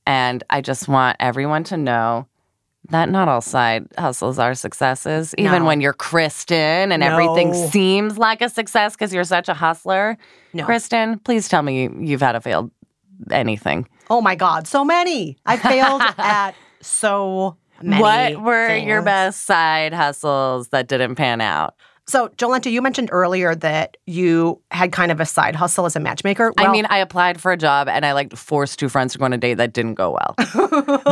And 0.06 0.44
I 0.50 0.60
just 0.60 0.86
want 0.86 1.16
everyone 1.18 1.64
to 1.64 1.76
know 1.76 2.26
that 2.90 3.08
not 3.10 3.26
all 3.26 3.40
side 3.40 3.88
hustles 3.98 4.38
are 4.38 4.54
successes. 4.54 5.34
Even 5.38 5.62
No. 5.62 5.64
when 5.66 5.80
you're 5.80 5.92
Kristen 5.92 6.92
and 6.92 7.02
everything 7.02 7.52
seems 7.52 8.16
like 8.16 8.40
a 8.40 8.48
success 8.48 8.94
because 8.94 9.12
you're 9.12 9.24
such 9.24 9.48
a 9.48 9.54
hustler. 9.54 10.16
No. 10.52 10.64
Kristen, 10.64 11.18
please 11.18 11.48
tell 11.48 11.62
me 11.62 11.88
you've 11.98 12.20
had 12.20 12.36
a 12.36 12.40
failed 12.40 12.70
anything. 13.32 13.88
Oh 14.08 14.20
my 14.20 14.36
God, 14.36 14.68
so 14.68 14.84
many. 14.84 15.36
I 15.46 15.56
failed 15.56 16.02
at 16.18 16.52
so 16.80 17.56
many. 17.82 18.00
what 18.00 18.40
were 18.44 18.76
your 18.76 19.02
best 19.02 19.46
side 19.46 19.92
hustles 19.92 20.68
that 20.68 20.86
didn't 20.86 21.16
pan 21.16 21.40
out? 21.40 21.74
So, 22.08 22.28
Jolenta, 22.28 22.70
you 22.70 22.80
mentioned 22.82 23.08
earlier 23.10 23.54
that 23.56 23.96
you 24.06 24.62
had 24.70 24.92
kind 24.92 25.10
of 25.10 25.18
a 25.18 25.26
side 25.26 25.56
hustle 25.56 25.86
as 25.86 25.96
a 25.96 26.00
matchmaker. 26.00 26.52
I 26.56 26.70
mean, 26.70 26.86
I 26.86 26.98
applied 26.98 27.40
for 27.40 27.50
a 27.50 27.56
job 27.56 27.88
and 27.88 28.06
I 28.06 28.12
like 28.12 28.34
forced 28.36 28.78
two 28.78 28.88
friends 28.88 29.12
to 29.14 29.18
go 29.18 29.24
on 29.24 29.32
a 29.32 29.38
date 29.38 29.54
that 29.54 29.72
didn't 29.72 29.94
go 29.94 30.16
well. 30.16 30.34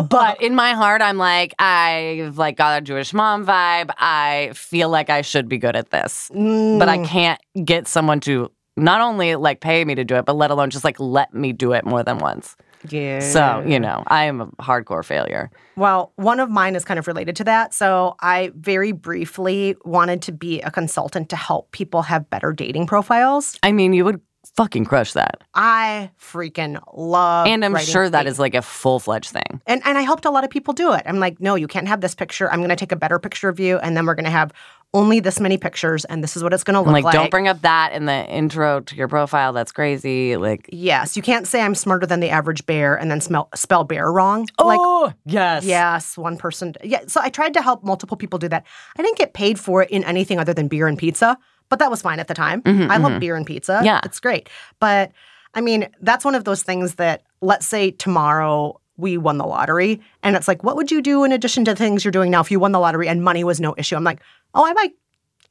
but 0.08 0.40
in 0.40 0.54
my 0.54 0.72
heart, 0.72 1.02
I'm 1.02 1.18
like, 1.18 1.52
I've 1.58 2.38
like 2.38 2.56
got 2.56 2.78
a 2.78 2.80
Jewish 2.80 3.12
mom 3.12 3.44
vibe. 3.44 3.90
I 3.98 4.52
feel 4.54 4.88
like 4.88 5.10
I 5.10 5.22
should 5.22 5.48
be 5.48 5.58
good 5.58 5.74
at 5.74 5.90
this, 5.90 6.28
but 6.32 6.38
Mm. 6.38 6.88
I 6.88 7.04
can't 7.04 7.40
get 7.64 7.88
someone 7.88 8.20
to 8.20 8.50
not 8.76 9.00
only 9.00 9.34
like 9.34 9.60
pay 9.60 9.84
me 9.84 9.94
to 9.96 10.04
do 10.04 10.14
it, 10.16 10.24
but 10.24 10.36
let 10.36 10.50
alone 10.52 10.70
just 10.70 10.84
like 10.84 11.00
let 11.00 11.34
me 11.34 11.52
do 11.52 11.72
it 11.72 11.84
more 11.84 12.02
than 12.04 12.18
once. 12.18 12.56
Yeah. 12.88 13.20
So, 13.20 13.64
you 13.66 13.80
know, 13.80 14.02
I 14.06 14.24
am 14.24 14.40
a 14.40 14.46
hardcore 14.62 15.04
failure. 15.04 15.50
Well, 15.76 16.12
one 16.16 16.40
of 16.40 16.50
mine 16.50 16.76
is 16.76 16.84
kind 16.84 16.98
of 16.98 17.06
related 17.06 17.36
to 17.36 17.44
that. 17.44 17.74
So 17.74 18.16
I 18.20 18.52
very 18.56 18.92
briefly 18.92 19.76
wanted 19.84 20.22
to 20.22 20.32
be 20.32 20.60
a 20.62 20.70
consultant 20.70 21.28
to 21.30 21.36
help 21.36 21.70
people 21.72 22.02
have 22.02 22.28
better 22.30 22.52
dating 22.52 22.86
profiles. 22.86 23.58
I 23.62 23.72
mean, 23.72 23.92
you 23.92 24.04
would 24.04 24.20
fucking 24.56 24.84
crush 24.84 25.14
that. 25.14 25.42
I 25.54 26.10
freaking 26.20 26.80
love 26.92 27.46
And 27.46 27.64
I'm 27.64 27.76
sure 27.78 28.08
that 28.08 28.26
is 28.26 28.38
like 28.38 28.54
a 28.54 28.62
full 28.62 29.00
fledged 29.00 29.30
thing. 29.30 29.60
and 29.66 29.82
and 29.84 29.98
I 29.98 30.02
helped 30.02 30.26
a 30.26 30.30
lot 30.30 30.44
of 30.44 30.50
people 30.50 30.74
do 30.74 30.92
it. 30.92 31.02
I'm 31.06 31.18
like, 31.18 31.40
no, 31.40 31.54
you 31.54 31.66
can't 31.66 31.88
have 31.88 32.00
this 32.00 32.14
picture. 32.14 32.50
I'm 32.50 32.58
going 32.60 32.68
to 32.70 32.76
take 32.76 32.92
a 32.92 32.96
better 32.96 33.18
picture 33.18 33.48
of 33.48 33.58
you, 33.58 33.78
and 33.78 33.96
then 33.96 34.06
we're 34.06 34.14
going 34.14 34.26
to 34.26 34.30
have 34.30 34.52
only 34.94 35.20
this 35.20 35.38
many 35.40 35.58
pictures, 35.58 36.04
and 36.06 36.22
this 36.24 36.36
is 36.36 36.42
what 36.42 36.54
it's 36.54 36.64
going 36.64 36.74
to 36.74 36.80
look 36.80 36.92
like, 36.92 37.04
like. 37.04 37.12
don't 37.12 37.30
bring 37.30 37.48
up 37.48 37.60
that 37.62 37.92
in 37.92 38.06
the 38.06 38.26
intro 38.28 38.80
to 38.80 38.96
your 38.96 39.08
profile. 39.08 39.52
That's 39.52 39.72
crazy. 39.72 40.36
Like, 40.38 40.70
Yes, 40.72 41.16
you 41.16 41.22
can't 41.22 41.46
say 41.46 41.60
I'm 41.60 41.74
smarter 41.74 42.06
than 42.06 42.20
the 42.20 42.30
average 42.30 42.64
bear 42.64 42.94
and 42.94 43.10
then 43.10 43.20
smell, 43.20 43.48
spell 43.54 43.84
bear 43.84 44.10
wrong. 44.10 44.46
like, 44.58 44.78
oh, 44.80 45.12
yes. 45.26 45.64
yes, 45.64 46.16
one 46.16 46.36
person. 46.38 46.74
Yeah, 46.82 47.00
so 47.08 47.20
I 47.20 47.28
tried 47.28 47.52
to 47.54 47.60
help 47.62 47.84
multiple 47.84 48.16
people 48.16 48.38
do 48.38 48.48
that. 48.48 48.64
I 48.96 49.02
didn't 49.02 49.18
get 49.18 49.34
paid 49.34 49.58
for 49.60 49.82
it 49.82 49.90
in 49.90 50.02
anything 50.04 50.38
other 50.38 50.54
than 50.54 50.68
beer 50.68 50.86
and 50.86 50.96
pizza, 50.96 51.36
but 51.68 51.78
that 51.80 51.90
was 51.90 52.00
fine 52.00 52.20
at 52.20 52.28
the 52.28 52.34
time. 52.34 52.62
I 52.64 52.96
love 52.96 53.20
beer 53.20 53.36
and 53.36 53.44
pizza. 53.44 53.72
Mm-hmm, 53.74 53.84
Yeah. 53.86 54.00
it's 54.04 54.20
great. 54.20 54.48
But 54.78 55.10
I 55.54 55.60
mean, 55.60 55.88
that's 56.00 56.24
one 56.24 56.34
of 56.34 56.44
those 56.44 56.62
things 56.62 56.94
that, 56.96 57.22
let's 57.40 57.66
say 57.66 57.90
tomorrow 57.90 58.80
we 58.96 59.18
won 59.18 59.38
the 59.38 59.44
lottery, 59.44 60.00
and 60.22 60.36
it's 60.36 60.46
like, 60.46 60.62
what 60.62 60.76
would 60.76 60.90
you 60.92 61.02
do 61.02 61.24
in 61.24 61.32
addition 61.32 61.64
to 61.64 61.74
things 61.74 62.04
you're 62.04 62.12
doing 62.12 62.30
now 62.30 62.40
if 62.40 62.48
you 62.50 62.60
won 62.60 62.70
the 62.70 62.78
lottery 62.78 63.08
and 63.08 63.24
money 63.24 63.42
was 63.42 63.60
no 63.60 63.74
issue? 63.76 63.96
I'm 63.96 64.04
like, 64.04 64.20
oh, 64.54 64.64
I 64.66 64.72
might 64.72 64.92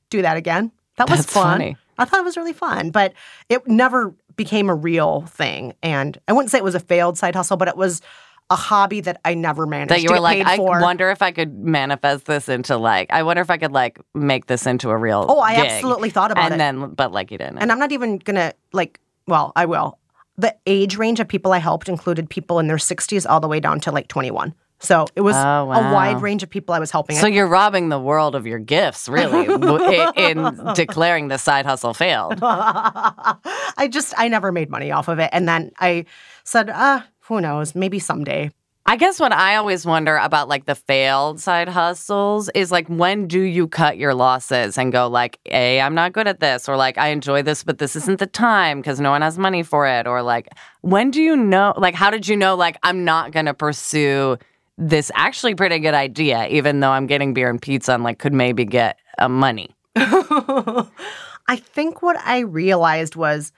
do 0.09 0.21
that 0.21 0.37
again. 0.37 0.71
That 0.97 1.09
was 1.09 1.19
That's 1.21 1.33
fun. 1.33 1.43
funny. 1.59 1.77
I 1.97 2.05
thought 2.05 2.19
it 2.19 2.25
was 2.25 2.37
really 2.37 2.53
fun, 2.53 2.89
but 2.91 3.13
it 3.49 3.67
never 3.67 4.13
became 4.35 4.69
a 4.69 4.75
real 4.75 5.21
thing. 5.21 5.73
And 5.83 6.17
I 6.27 6.33
wouldn't 6.33 6.49
say 6.51 6.57
it 6.57 6.63
was 6.63 6.75
a 6.75 6.79
failed 6.79 7.17
side 7.17 7.35
hustle, 7.35 7.57
but 7.57 7.67
it 7.67 7.77
was 7.77 8.01
a 8.49 8.55
hobby 8.55 8.99
that 9.01 9.21
I 9.23 9.35
never 9.35 9.65
managed 9.65 9.91
That 9.91 10.01
you 10.01 10.09
to 10.09 10.13
were 10.15 10.19
like, 10.19 10.45
I 10.45 10.57
for. 10.57 10.81
wonder 10.81 11.09
if 11.11 11.21
I 11.21 11.31
could 11.31 11.57
manifest 11.59 12.25
this 12.25 12.49
into 12.49 12.77
like, 12.77 13.11
I 13.11 13.23
wonder 13.23 13.41
if 13.41 13.49
I 13.49 13.57
could 13.57 13.71
like 13.71 13.99
make 14.13 14.47
this 14.47 14.65
into 14.67 14.89
a 14.89 14.97
real. 14.97 15.25
Oh, 15.29 15.39
I 15.39 15.55
gig. 15.55 15.65
absolutely 15.71 16.09
thought 16.09 16.31
about 16.31 16.51
and 16.51 16.59
it. 16.59 16.63
And 16.63 16.81
then, 16.83 16.89
but 16.93 17.11
like 17.11 17.31
you 17.31 17.37
didn't. 17.37 17.59
and 17.59 17.71
I'm 17.71 17.79
not 17.79 17.91
even 17.91 18.17
gonna 18.17 18.53
like. 18.71 18.99
Well, 19.27 19.53
I 19.55 19.65
will. 19.65 19.99
The 20.37 20.55
age 20.65 20.97
range 20.97 21.19
of 21.19 21.27
people 21.27 21.53
I 21.53 21.59
helped 21.59 21.87
included 21.87 22.29
people 22.29 22.59
in 22.59 22.67
their 22.67 22.77
60s 22.77 23.25
all 23.29 23.39
the 23.39 23.47
way 23.47 23.59
down 23.59 23.79
to 23.81 23.91
like 23.91 24.07
21. 24.07 24.53
So 24.83 25.05
it 25.15 25.21
was 25.21 25.35
Oh, 25.35 25.71
a 25.71 25.93
wide 25.93 26.21
range 26.21 26.43
of 26.43 26.49
people 26.49 26.75
I 26.75 26.79
was 26.79 26.91
helping. 26.91 27.15
so 27.15 27.25
you're 27.25 27.47
robbing 27.47 27.89
the 27.89 27.99
world 27.99 28.35
of 28.35 28.45
your 28.45 28.59
gifts, 28.59 29.07
really, 29.09 29.45
in 30.17 30.59
declaring 30.75 31.29
the 31.29 31.37
side 31.37 31.65
hustle 31.65 31.93
failed. 31.93 32.37
I 32.41 33.87
just 33.89 34.13
I 34.17 34.27
never 34.27 34.51
made 34.51 34.69
money 34.69 34.91
off 34.91 35.07
of 35.07 35.19
it, 35.19 35.29
and 35.33 35.47
then 35.47 35.71
I 35.79 36.05
said, 36.43 36.69
ah, 36.73 37.07
who 37.21 37.41
knows? 37.41 37.75
Maybe 37.75 37.99
someday. 37.99 38.51
I 38.85 38.97
guess 38.97 39.17
what 39.17 39.31
I 39.31 39.55
always 39.55 39.85
wonder 39.85 40.17
about 40.17 40.49
like 40.49 40.65
the 40.65 40.75
failed 40.75 41.39
side 41.39 41.69
hustles 41.69 42.49
is 42.53 42.69
like 42.69 42.85
when 42.89 43.27
do 43.29 43.39
you 43.39 43.65
cut 43.69 43.97
your 43.97 44.13
losses 44.13 44.77
and 44.77 44.91
go 44.91 45.07
like, 45.07 45.39
"A, 45.49 45.79
I'm 45.79 45.95
not 45.95 46.11
good 46.11 46.27
at 46.27 46.41
this," 46.41 46.67
or 46.67 46.75
like, 46.75 46.97
"I 46.97 47.07
enjoy 47.07 47.43
this, 47.43 47.63
but 47.63 47.77
this 47.77 47.95
isn't 47.95 48.19
the 48.19 48.27
time 48.27 48.79
because 48.81 48.99
no 48.99 49.11
one 49.11 49.21
has 49.21 49.37
money 49.37 49.63
for 49.63 49.87
it," 49.87 50.05
or 50.05 50.21
like, 50.21 50.49
when 50.81 51.11
do 51.11 51.21
you 51.21 51.37
know? 51.37 51.73
Like, 51.77 51.95
how 51.95 52.09
did 52.09 52.27
you 52.27 52.35
know? 52.35 52.55
Like, 52.55 52.77
I'm 52.83 53.05
not 53.05 53.31
going 53.31 53.45
to 53.45 53.53
pursue 53.53 54.37
this 54.77 55.11
actually 55.15 55.55
pretty 55.55 55.79
good 55.79 55.93
idea, 55.93 56.47
even 56.47 56.79
though 56.79 56.91
I'm 56.91 57.07
getting 57.07 57.33
beer 57.33 57.49
and 57.49 57.61
pizza 57.61 57.93
and 57.93 58.03
like 58.03 58.19
could 58.19 58.33
maybe 58.33 58.65
get 58.65 58.99
uh, 59.17 59.29
money. 59.29 59.75
I 59.95 61.57
think 61.57 62.01
what 62.01 62.17
I 62.17 62.39
realized 62.39 63.15
was 63.15 63.51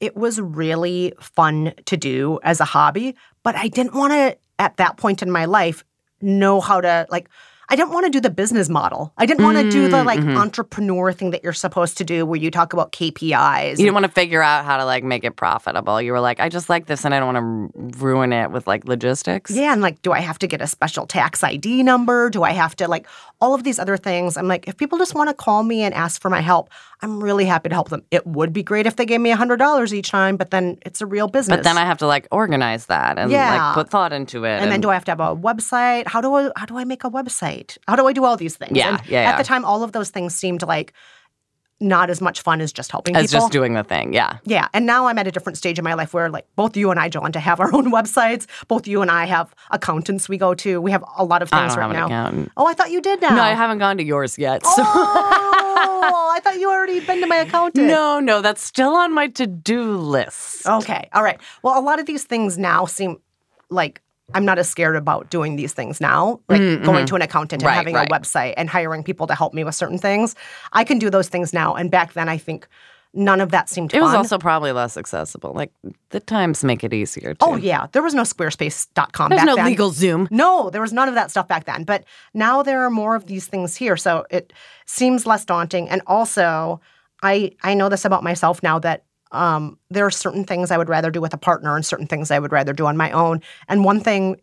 it 0.00 0.16
was 0.16 0.40
really 0.40 1.12
fun 1.20 1.74
to 1.86 1.96
do 1.96 2.40
as 2.42 2.58
a 2.58 2.64
hobby, 2.64 3.14
but 3.44 3.54
I 3.54 3.68
didn't 3.68 3.94
want 3.94 4.12
to, 4.12 4.36
at 4.58 4.76
that 4.78 4.96
point 4.96 5.22
in 5.22 5.30
my 5.30 5.44
life, 5.44 5.84
know 6.20 6.60
how 6.60 6.80
to, 6.80 7.06
like, 7.08 7.28
I 7.72 7.74
didn't 7.74 7.92
want 7.92 8.04
to 8.04 8.10
do 8.10 8.20
the 8.20 8.28
business 8.28 8.68
model. 8.68 9.14
I 9.16 9.24
didn't 9.24 9.44
want 9.44 9.56
to 9.56 9.70
do 9.70 9.88
the, 9.88 9.96
mm, 9.96 10.04
like, 10.04 10.20
mm-hmm. 10.20 10.36
entrepreneur 10.36 11.10
thing 11.10 11.30
that 11.30 11.42
you're 11.42 11.54
supposed 11.54 11.96
to 11.96 12.04
do 12.04 12.26
where 12.26 12.38
you 12.38 12.50
talk 12.50 12.74
about 12.74 12.92
KPIs. 12.92 13.70
You 13.70 13.76
didn't 13.76 13.94
want 13.94 14.04
to 14.04 14.12
figure 14.12 14.42
out 14.42 14.66
how 14.66 14.76
to 14.76 14.84
like 14.84 15.04
make 15.04 15.24
it 15.24 15.36
profitable. 15.36 16.02
You 16.02 16.12
were 16.12 16.20
like, 16.20 16.38
I 16.38 16.50
just 16.50 16.68
like 16.68 16.84
this 16.84 17.06
and 17.06 17.14
I 17.14 17.18
don't 17.18 17.34
want 17.34 17.72
to 17.72 17.98
ruin 17.98 18.34
it 18.34 18.50
with 18.50 18.66
like 18.66 18.84
logistics. 18.86 19.50
Yeah, 19.50 19.72
and 19.72 19.80
like, 19.80 20.02
do 20.02 20.12
I 20.12 20.20
have 20.20 20.38
to 20.40 20.46
get 20.46 20.60
a 20.60 20.66
special 20.66 21.06
tax 21.06 21.42
ID 21.42 21.82
number? 21.82 22.28
Do 22.28 22.42
I 22.42 22.50
have 22.52 22.76
to 22.76 22.88
like 22.88 23.06
all 23.40 23.54
of 23.54 23.64
these 23.64 23.78
other 23.78 23.96
things? 23.96 24.36
I'm 24.36 24.48
like, 24.48 24.68
if 24.68 24.76
people 24.76 24.98
just 24.98 25.14
want 25.14 25.30
to 25.30 25.34
call 25.34 25.62
me 25.62 25.80
and 25.82 25.94
ask 25.94 26.20
for 26.20 26.28
my 26.28 26.42
help, 26.42 26.68
I'm 27.00 27.22
really 27.22 27.46
happy 27.46 27.70
to 27.70 27.74
help 27.74 27.88
them. 27.88 28.02
It 28.10 28.26
would 28.26 28.52
be 28.52 28.62
great 28.62 28.86
if 28.86 28.96
they 28.96 29.06
gave 29.06 29.20
me 29.22 29.30
hundred 29.30 29.56
dollars 29.56 29.94
each 29.94 30.10
time, 30.10 30.36
but 30.36 30.50
then 30.50 30.76
it's 30.84 31.00
a 31.00 31.06
real 31.06 31.26
business. 31.26 31.56
But 31.56 31.64
then 31.64 31.78
I 31.78 31.86
have 31.86 31.98
to 31.98 32.06
like 32.06 32.28
organize 32.30 32.86
that 32.86 33.18
and 33.18 33.30
Yeah. 33.30 33.68
like 33.68 33.74
put 33.74 33.90
thought 33.90 34.12
into 34.12 34.44
it. 34.44 34.60
and 34.60 34.70
then 34.70 34.82
do 34.82 34.90
I 34.90 34.94
have 34.94 35.04
to 35.06 35.10
have 35.10 35.20
a 35.20 35.34
website? 35.34 36.06
How 36.06 36.20
do 36.20 36.34
I 36.34 36.50
how 36.56 36.66
do 36.66 36.76
I 36.76 36.84
make 36.84 37.02
a 37.04 37.10
website? 37.10 37.61
How 37.88 37.96
do 37.96 38.06
I 38.06 38.12
do 38.12 38.24
all 38.24 38.36
these 38.36 38.56
things? 38.56 38.76
Yeah, 38.76 38.98
And 38.98 39.08
yeah, 39.08 39.20
At 39.20 39.32
yeah. 39.32 39.38
the 39.38 39.44
time, 39.44 39.64
all 39.64 39.82
of 39.82 39.92
those 39.92 40.10
things 40.10 40.34
seemed 40.34 40.62
like 40.62 40.92
not 41.80 42.10
as 42.10 42.20
much 42.20 42.42
fun 42.42 42.60
as 42.60 42.72
just 42.72 42.92
helping 42.92 43.16
as 43.16 43.26
people. 43.32 43.40
just 43.40 43.52
doing 43.52 43.74
the 43.74 43.82
thing. 43.82 44.12
Yeah. 44.14 44.38
Yeah, 44.44 44.68
and 44.72 44.86
now 44.86 45.06
I'm 45.08 45.18
at 45.18 45.26
a 45.26 45.32
different 45.32 45.58
stage 45.58 45.78
in 45.80 45.84
my 45.84 45.94
life 45.94 46.14
where 46.14 46.30
like 46.30 46.46
both 46.54 46.76
you 46.76 46.92
and 46.92 47.00
I, 47.00 47.08
John, 47.08 47.32
to 47.32 47.40
have 47.40 47.58
our 47.58 47.74
own 47.76 47.90
websites. 47.90 48.46
Both 48.68 48.86
you 48.86 49.02
and 49.02 49.10
I 49.10 49.24
have 49.24 49.52
accountants 49.72 50.28
we 50.28 50.38
go 50.38 50.54
to. 50.54 50.80
We 50.80 50.92
have 50.92 51.02
a 51.18 51.24
lot 51.24 51.42
of 51.42 51.50
things 51.50 51.76
right 51.76 51.92
now. 51.92 52.06
accountant. 52.06 52.52
Oh, 52.56 52.66
I 52.66 52.74
thought 52.74 52.90
you 52.92 53.00
did 53.00 53.20
now. 53.20 53.34
No, 53.34 53.42
I 53.42 53.54
haven't 53.54 53.78
gone 53.78 53.96
to 53.96 54.04
yours 54.04 54.38
yet. 54.38 54.64
So 54.64 54.82
Oh, 54.84 56.32
I 56.34 56.40
thought 56.40 56.58
you 56.58 56.70
already 56.70 57.00
been 57.00 57.20
to 57.20 57.26
my 57.26 57.36
accountant. 57.46 57.86
no, 57.86 58.20
no, 58.20 58.40
that's 58.42 58.62
still 58.62 58.94
on 58.94 59.12
my 59.12 59.28
to-do 59.28 59.96
list. 59.96 60.66
Okay. 60.66 61.08
All 61.12 61.22
right. 61.22 61.40
Well, 61.62 61.78
a 61.78 61.82
lot 61.82 61.98
of 62.00 62.06
these 62.06 62.24
things 62.24 62.58
now 62.58 62.86
seem 62.86 63.18
like 63.70 64.01
I'm 64.34 64.44
not 64.44 64.58
as 64.58 64.68
scared 64.68 64.96
about 64.96 65.30
doing 65.30 65.56
these 65.56 65.72
things 65.72 66.00
now, 66.00 66.40
like 66.48 66.60
going 66.84 67.06
to 67.06 67.14
an 67.16 67.22
accountant 67.22 67.62
and 67.62 67.68
Mm, 67.68 67.72
Right, 67.72 67.76
having 67.76 67.94
right. 67.94 68.08
a 68.08 68.12
website 68.12 68.54
and 68.56 68.68
hiring 68.70 69.02
people 69.02 69.26
to 69.26 69.34
help 69.34 69.54
me 69.54 69.64
with 69.64 69.74
certain 69.74 69.98
things. 69.98 70.34
I 70.72 70.84
can 70.84 70.98
do 70.98 71.10
those 71.10 71.28
things 71.28 71.52
now. 71.52 71.74
And 71.74 71.90
back 71.90 72.12
then, 72.14 72.28
I 72.28 72.38
think 72.38 72.66
none 73.14 73.40
of 73.42 73.50
that 73.50 73.68
seemed. 73.68 73.92
It 73.92 74.00
was 74.00 74.14
also 74.14 74.38
probably 74.38 74.72
less 74.72 74.96
accessible. 74.96 75.52
Like 75.54 75.70
the 76.10 76.20
times 76.20 76.64
make 76.64 76.82
it 76.82 76.94
easier 76.94 77.34
too. 77.34 77.38
oh, 77.42 77.56
yeah. 77.56 77.86
There 77.92 78.02
was 78.02 78.14
no 78.14 78.22
Squarespace.com 78.22 79.28
There's 79.30 79.44
no 79.44 79.56
then. 79.56 79.66
LegalZoom. 79.76 80.30
No, 80.30 80.70
there 80.70 80.80
was 80.80 80.92
none 80.92 81.08
of 81.08 81.14
that 81.14 81.30
stuff 81.30 81.46
back 81.46 81.64
then. 81.66 81.84
But 81.84 82.04
now 82.32 82.62
there 82.62 82.82
are 82.84 82.90
more 82.90 83.14
of 83.14 83.26
these 83.26 83.46
things 83.46 83.76
here. 83.76 83.96
So 83.98 84.24
it 84.30 84.52
seems 84.86 85.26
less 85.26 85.44
daunting. 85.44 85.88
And 85.90 86.00
also, 86.06 86.80
I 87.22 87.52
I 87.62 87.74
know 87.74 87.88
this 87.90 88.04
about 88.04 88.22
myself 88.24 88.62
now 88.62 88.78
that 88.78 89.04
um, 89.32 89.78
there 89.90 90.06
are 90.06 90.10
certain 90.10 90.44
things 90.44 90.70
I 90.70 90.78
would 90.78 90.88
rather 90.88 91.10
do 91.10 91.20
with 91.20 91.34
a 91.34 91.38
partner 91.38 91.74
and 91.74 91.84
certain 91.84 92.06
things 92.06 92.30
I 92.30 92.38
would 92.38 92.52
rather 92.52 92.72
do 92.72 92.86
on 92.86 92.96
my 92.96 93.10
own. 93.10 93.40
And 93.68 93.84
one 93.84 94.00
thing 94.00 94.40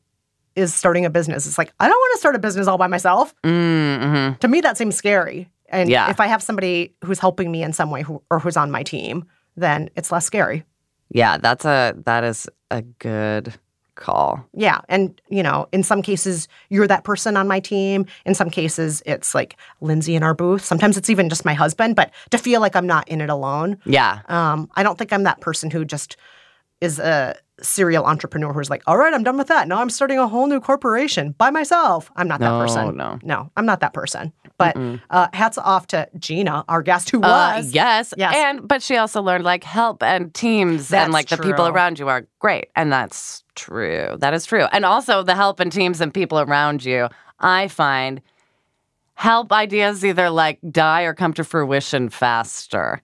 is 0.55 0.73
starting 0.73 1.05
a 1.05 1.09
business. 1.09 1.47
It's 1.47 1.57
like, 1.57 1.71
I 1.79 1.87
don't 1.87 1.95
want 1.97 2.13
to 2.15 2.19
start 2.19 2.35
a 2.35 2.39
business 2.39 2.67
all 2.67 2.77
by 2.77 2.87
myself. 2.87 3.33
Mm-hmm. 3.43 4.37
To 4.39 4.47
me, 4.47 4.61
that 4.61 4.77
seems 4.77 4.95
scary. 4.95 5.47
And 5.69 5.89
Yeah. 5.89 6.09
if 6.09 6.19
I 6.19 6.27
have 6.27 6.41
somebody 6.43 6.95
who's 7.03 7.19
helping 7.19 7.51
me 7.51 7.63
in 7.63 7.71
some 7.71 7.91
way 7.91 8.01
who, 8.01 8.21
or 8.29 8.39
who's 8.39 8.57
on 8.57 8.71
my 8.71 8.83
team, 8.83 9.25
then 9.55 9.89
it's 9.95 10.11
less 10.11 10.25
scary. 10.25 10.63
Yeah, 11.09 11.37
that's 11.37 11.65
a 11.65 11.95
that 12.05 12.23
is 12.23 12.47
a 12.71 12.81
good 12.81 13.53
call. 13.99 14.43
Yeah. 14.53 14.79
And, 14.89 15.19
you 15.29 15.43
know, 15.43 15.67
in 15.71 15.83
some 15.83 16.01
cases, 16.01 16.47
you're 16.69 16.87
that 16.87 17.03
person 17.03 17.37
on 17.37 17.47
my 17.47 17.59
team. 17.59 18.05
In 18.25 18.33
some 18.33 18.49
cases, 18.49 19.03
it's 19.05 19.35
like 19.35 19.57
Lindsay 19.81 20.15
in 20.15 20.23
our 20.23 20.33
booth. 20.33 20.63
Sometimes 20.63 20.97
it's 20.97 21.09
even 21.09 21.29
just 21.29 21.45
my 21.45 21.53
husband, 21.53 21.95
but 21.95 22.11
to 22.31 22.37
feel 22.37 22.61
like 22.61 22.75
I'm 22.75 22.87
not 22.87 23.07
in 23.07 23.21
it 23.21 23.29
alone. 23.29 23.77
Yeah. 23.85 24.21
Um, 24.27 24.69
I 24.75 24.83
don't 24.83 24.97
think 24.97 25.13
I'm 25.13 25.23
that 25.23 25.41
person 25.41 25.69
who 25.69 25.85
just 25.85 26.17
is 26.81 26.99
a 26.99 27.35
serial 27.61 28.05
entrepreneur 28.05 28.53
who's 28.53 28.69
like, 28.69 28.81
all 28.87 28.97
right, 28.97 29.13
I'm 29.13 29.23
done 29.23 29.37
with 29.37 29.47
that. 29.47 29.67
Now 29.67 29.81
I'm 29.81 29.89
starting 29.89 30.17
a 30.17 30.27
whole 30.29 30.47
new 30.47 30.61
corporation 30.61 31.35
by 31.37 31.49
myself. 31.49 32.09
I'm 32.15 32.25
not 32.27 32.39
that 32.39 32.49
No, 32.51 32.59
person. 32.61 32.95
no. 32.95 33.19
No, 33.21 33.51
I'm 33.57 33.65
not 33.65 33.81
that 33.81 33.93
person. 33.93 34.31
But 34.57 34.77
uh, 35.09 35.27
hats 35.33 35.57
off 35.57 35.87
to 35.87 36.07
Gina, 36.17 36.63
our 36.69 36.81
guest 36.81 37.09
who 37.09 37.17
Uh, 37.21 37.55
was. 37.57 37.73
yes. 37.73 38.13
Yes. 38.17 38.33
And 38.35 38.65
but 38.65 38.81
she 38.81 38.95
also 38.95 39.21
learned 39.21 39.43
like 39.43 39.65
help 39.65 40.01
and 40.03 40.33
teams 40.33 40.87
That's 40.87 41.03
and 41.05 41.13
like 41.13 41.27
the 41.27 41.37
people 41.37 41.67
around 41.67 41.99
you 41.99 42.07
are 42.07 42.25
great. 42.39 42.69
And 42.77 42.91
that's 42.93 43.43
true. 43.55 44.15
That 44.19 44.33
is 44.33 44.45
true. 44.45 44.65
And 44.71 44.85
also 44.85 45.21
the 45.23 45.35
help 45.35 45.59
and 45.59 45.71
teams 45.71 45.99
and 45.99 46.13
people 46.13 46.39
around 46.39 46.85
you, 46.85 47.09
I 47.41 47.67
find 47.67 48.21
help 49.15 49.51
ideas 49.51 50.05
either 50.05 50.29
like 50.29 50.59
die 50.71 51.01
or 51.03 51.13
come 51.13 51.33
to 51.33 51.43
fruition 51.43 52.07
faster. 52.09 53.01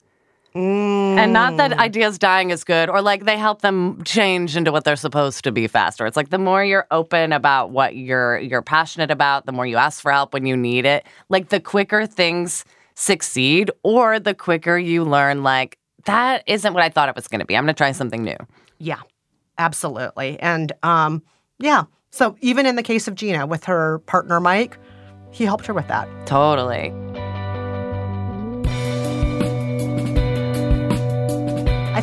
And 0.55 1.33
not 1.33 1.57
that 1.57 1.73
ideas 1.73 2.17
dying 2.17 2.49
is 2.49 2.63
good, 2.63 2.89
or 2.89 3.01
like 3.01 3.25
they 3.25 3.37
help 3.37 3.61
them 3.61 4.01
change 4.05 4.55
into 4.55 4.71
what 4.71 4.85
they're 4.85 4.95
supposed 4.95 5.43
to 5.43 5.51
be 5.51 5.67
faster. 5.67 6.05
It's 6.05 6.15
like 6.15 6.29
the 6.29 6.37
more 6.37 6.63
you're 6.63 6.87
open 6.91 7.33
about 7.33 7.71
what 7.71 7.95
you're 7.95 8.39
you're 8.39 8.61
passionate 8.61 9.11
about, 9.11 9.45
the 9.45 9.51
more 9.51 9.65
you 9.65 9.75
ask 9.75 10.01
for 10.01 10.11
help 10.11 10.33
when 10.33 10.45
you 10.45 10.55
need 10.55 10.85
it. 10.85 11.05
Like 11.27 11.49
the 11.49 11.59
quicker 11.59 12.05
things 12.05 12.63
succeed, 12.93 13.69
or 13.83 14.19
the 14.19 14.33
quicker 14.33 14.77
you 14.77 15.03
learn, 15.03 15.43
like 15.43 15.77
that 16.05 16.43
isn't 16.47 16.73
what 16.73 16.83
I 16.83 16.89
thought 16.89 17.09
it 17.09 17.15
was 17.15 17.27
going 17.27 17.39
to 17.39 17.45
be. 17.45 17.57
I'm 17.57 17.65
going 17.65 17.75
to 17.75 17.77
try 17.77 17.91
something 17.91 18.23
new. 18.23 18.37
Yeah, 18.77 19.01
absolutely. 19.57 20.39
And 20.39 20.71
um, 20.83 21.21
yeah, 21.59 21.83
so 22.11 22.37
even 22.39 22.65
in 22.65 22.77
the 22.77 22.83
case 22.83 23.09
of 23.09 23.15
Gina 23.15 23.45
with 23.45 23.65
her 23.65 23.99
partner 23.99 24.39
Mike, 24.39 24.77
he 25.31 25.43
helped 25.43 25.65
her 25.65 25.73
with 25.73 25.89
that. 25.89 26.07
Totally. 26.25 26.93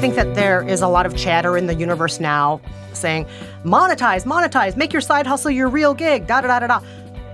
Think 0.02 0.16
that 0.16 0.34
there 0.34 0.68
is 0.68 0.82
a 0.82 0.88
lot 0.88 1.06
of 1.06 1.16
chatter 1.16 1.56
in 1.56 1.68
the 1.68 1.74
universe 1.76 2.18
now 2.18 2.60
saying, 2.92 3.24
monetize, 3.62 4.24
monetize, 4.24 4.76
make 4.76 4.92
your 4.92 5.00
side 5.00 5.28
hustle 5.28 5.52
your 5.52 5.68
real 5.68 5.94
gig, 5.94 6.26
da 6.26 6.40
da 6.40 6.48
da 6.48 6.58
da 6.58 6.66
da. 6.66 6.86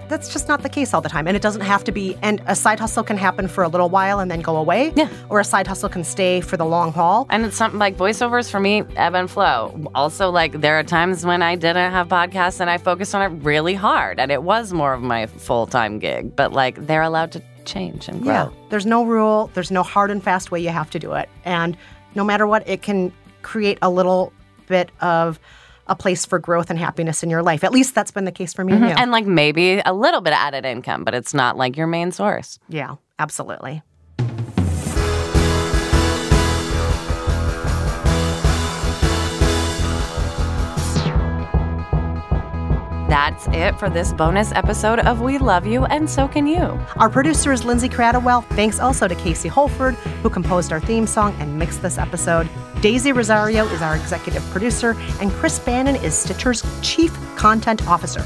That's 0.08 0.30
just 0.30 0.48
not 0.48 0.62
the 0.62 0.68
case 0.68 0.92
all 0.92 1.00
the 1.00 1.08
time. 1.08 1.26
And 1.26 1.34
it 1.34 1.40
doesn't 1.40 1.62
have 1.62 1.82
to 1.84 1.92
be. 1.92 2.18
And 2.20 2.42
a 2.46 2.54
side 2.54 2.78
hustle 2.78 3.04
can 3.04 3.16
happen 3.16 3.48
for 3.48 3.64
a 3.64 3.68
little 3.68 3.88
while 3.88 4.20
and 4.20 4.30
then 4.30 4.42
go 4.42 4.54
away. 4.54 4.92
Yeah. 4.94 5.08
Or 5.30 5.40
a 5.40 5.44
side 5.44 5.66
hustle 5.66 5.88
can 5.88 6.04
stay 6.04 6.42
for 6.42 6.58
the 6.58 6.66
long 6.66 6.92
haul. 6.92 7.26
And 7.30 7.46
it's 7.46 7.56
something 7.56 7.78
like 7.78 7.96
voiceovers 7.96 8.50
for 8.50 8.60
me, 8.60 8.82
ebb 8.96 9.14
and 9.14 9.30
flow. 9.30 9.90
Also, 9.94 10.28
like 10.28 10.60
there 10.60 10.78
are 10.78 10.84
times 10.84 11.24
when 11.24 11.40
I 11.40 11.56
didn't 11.56 11.90
have 11.92 12.08
podcasts 12.08 12.60
and 12.60 12.68
I 12.68 12.76
focused 12.76 13.14
on 13.14 13.22
it 13.22 13.34
really 13.42 13.74
hard 13.74 14.20
and 14.20 14.30
it 14.30 14.42
was 14.42 14.74
more 14.74 14.92
of 14.92 15.00
my 15.00 15.24
full 15.24 15.66
time 15.66 15.98
gig. 15.98 16.36
But 16.36 16.52
like 16.52 16.86
they're 16.86 17.00
allowed 17.00 17.32
to 17.32 17.42
change 17.64 18.08
and 18.08 18.22
grow. 18.22 18.32
Yeah. 18.32 18.48
There's 18.68 18.86
no 18.86 19.04
rule, 19.04 19.50
there's 19.54 19.70
no 19.70 19.82
hard 19.82 20.10
and 20.10 20.22
fast 20.22 20.50
way 20.50 20.60
you 20.60 20.68
have 20.68 20.90
to 20.90 20.98
do 20.98 21.14
it. 21.14 21.30
And 21.46 21.78
no 22.14 22.24
matter 22.24 22.46
what, 22.46 22.68
it 22.68 22.82
can 22.82 23.12
create 23.42 23.78
a 23.82 23.90
little 23.90 24.32
bit 24.66 24.90
of 25.00 25.38
a 25.86 25.96
place 25.96 26.26
for 26.26 26.38
growth 26.38 26.70
and 26.70 26.78
happiness 26.78 27.22
in 27.22 27.30
your 27.30 27.42
life. 27.42 27.64
At 27.64 27.72
least 27.72 27.94
that's 27.94 28.10
been 28.10 28.24
the 28.24 28.32
case 28.32 28.52
for 28.52 28.64
me 28.64 28.74
and 28.74 28.82
mm-hmm. 28.82 28.90
you. 28.90 29.02
And 29.02 29.10
like 29.10 29.26
maybe 29.26 29.80
a 29.84 29.92
little 29.92 30.20
bit 30.20 30.32
of 30.32 30.38
added 30.38 30.64
income, 30.64 31.04
but 31.04 31.14
it's 31.14 31.32
not 31.32 31.56
like 31.56 31.76
your 31.76 31.86
main 31.86 32.12
source. 32.12 32.58
yeah, 32.68 32.96
absolutely. 33.18 33.82
That's 43.08 43.48
it 43.52 43.78
for 43.78 43.88
this 43.88 44.12
bonus 44.12 44.52
episode 44.52 44.98
of 44.98 45.22
We 45.22 45.38
Love 45.38 45.66
You 45.66 45.86
and 45.86 46.08
So 46.10 46.28
Can 46.28 46.46
You. 46.46 46.78
Our 46.96 47.08
producer 47.08 47.52
is 47.52 47.64
Lindsay 47.64 47.88
Kratochwill. 47.88 48.44
Thanks 48.48 48.78
also 48.80 49.08
to 49.08 49.14
Casey 49.14 49.48
Holford, 49.48 49.94
who 49.94 50.28
composed 50.28 50.74
our 50.74 50.80
theme 50.80 51.06
song 51.06 51.34
and 51.40 51.58
mixed 51.58 51.80
this 51.80 51.96
episode. 51.96 52.50
Daisy 52.82 53.12
Rosario 53.12 53.64
is 53.68 53.80
our 53.80 53.96
executive 53.96 54.42
producer, 54.50 54.94
and 55.22 55.30
Chris 55.32 55.58
Bannon 55.58 55.96
is 55.96 56.14
Stitcher's 56.14 56.62
chief 56.82 57.10
content 57.34 57.88
officer. 57.88 58.20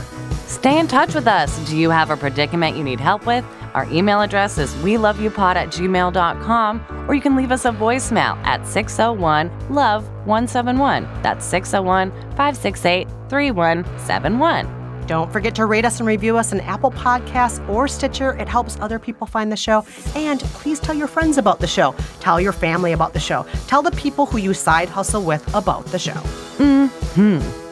Stay 0.48 0.80
in 0.80 0.88
touch 0.88 1.14
with 1.14 1.28
us. 1.28 1.56
Do 1.68 1.76
you 1.76 1.90
have 1.90 2.10
a 2.10 2.16
predicament 2.16 2.76
you 2.76 2.82
need 2.82 2.98
help 2.98 3.24
with? 3.24 3.44
Our 3.74 3.90
email 3.90 4.20
address 4.20 4.58
is 4.58 4.76
we 4.82 4.98
love 4.98 5.20
you 5.20 5.30
pod 5.30 5.56
at 5.56 5.68
gmail.com, 5.68 7.06
or 7.08 7.14
you 7.14 7.20
can 7.20 7.36
leave 7.36 7.52
us 7.52 7.64
a 7.64 7.70
voicemail 7.70 8.36
at 8.44 8.66
601 8.66 9.50
Love 9.70 10.08
171. 10.26 11.08
That's 11.22 11.44
601 11.44 12.10
568 12.10 13.08
3171. 13.28 14.82
Don't 15.06 15.32
forget 15.32 15.54
to 15.56 15.66
rate 15.66 15.84
us 15.84 15.98
and 15.98 16.06
review 16.06 16.36
us 16.36 16.52
on 16.52 16.60
Apple 16.60 16.92
Podcasts 16.92 17.66
or 17.68 17.88
Stitcher. 17.88 18.36
It 18.38 18.48
helps 18.48 18.78
other 18.80 18.98
people 18.98 19.26
find 19.26 19.50
the 19.50 19.56
show. 19.56 19.84
And 20.14 20.40
please 20.40 20.78
tell 20.78 20.94
your 20.94 21.08
friends 21.08 21.38
about 21.38 21.58
the 21.58 21.66
show. 21.66 21.94
Tell 22.20 22.40
your 22.40 22.52
family 22.52 22.92
about 22.92 23.12
the 23.12 23.20
show. 23.20 23.44
Tell 23.66 23.82
the 23.82 23.90
people 23.92 24.26
who 24.26 24.38
you 24.38 24.54
side 24.54 24.88
hustle 24.88 25.22
with 25.22 25.42
about 25.54 25.84
the 25.86 25.98
show. 25.98 26.12
Mm-hmm. 26.12 27.71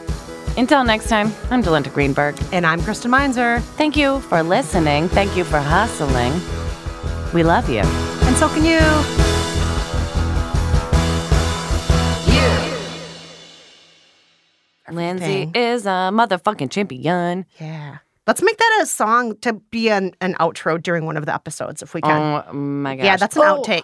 Until 0.57 0.83
next 0.83 1.07
time, 1.09 1.31
I'm 1.49 1.63
Jolenta 1.63 1.91
Greenberg. 1.91 2.35
And 2.51 2.65
I'm 2.65 2.81
Kristen 2.81 3.11
Meinzer. 3.11 3.59
Thank 3.77 3.95
you 3.95 4.19
for 4.21 4.43
listening. 4.43 5.07
Thank 5.09 5.35
you 5.37 5.43
for 5.43 5.59
hustling. 5.59 6.33
We 7.33 7.43
love 7.43 7.69
you. 7.69 7.79
And 7.79 8.35
so 8.37 8.47
can 8.49 8.65
you. 8.65 8.79
Lindsay 14.91 15.25
Thing. 15.25 15.51
is 15.55 15.85
a 15.85 16.11
motherfucking 16.11 16.69
champion. 16.71 17.45
Yeah. 17.59 17.97
Let's 18.27 18.41
make 18.41 18.57
that 18.57 18.79
a 18.81 18.85
song 18.85 19.37
to 19.37 19.53
be 19.53 19.89
an, 19.89 20.13
an 20.21 20.35
outro 20.35 20.81
during 20.81 21.05
one 21.05 21.17
of 21.17 21.25
the 21.25 21.33
episodes 21.33 21.81
if 21.81 21.93
we 21.93 22.01
can. 22.01 22.43
Oh 22.47 22.53
my 22.53 22.95
gosh. 22.95 23.05
yeah, 23.05 23.17
that's 23.17 23.35
an 23.35 23.41
Oh. 23.45 23.61
outtake. 23.63 23.83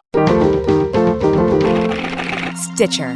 Stitcher. 2.76 3.16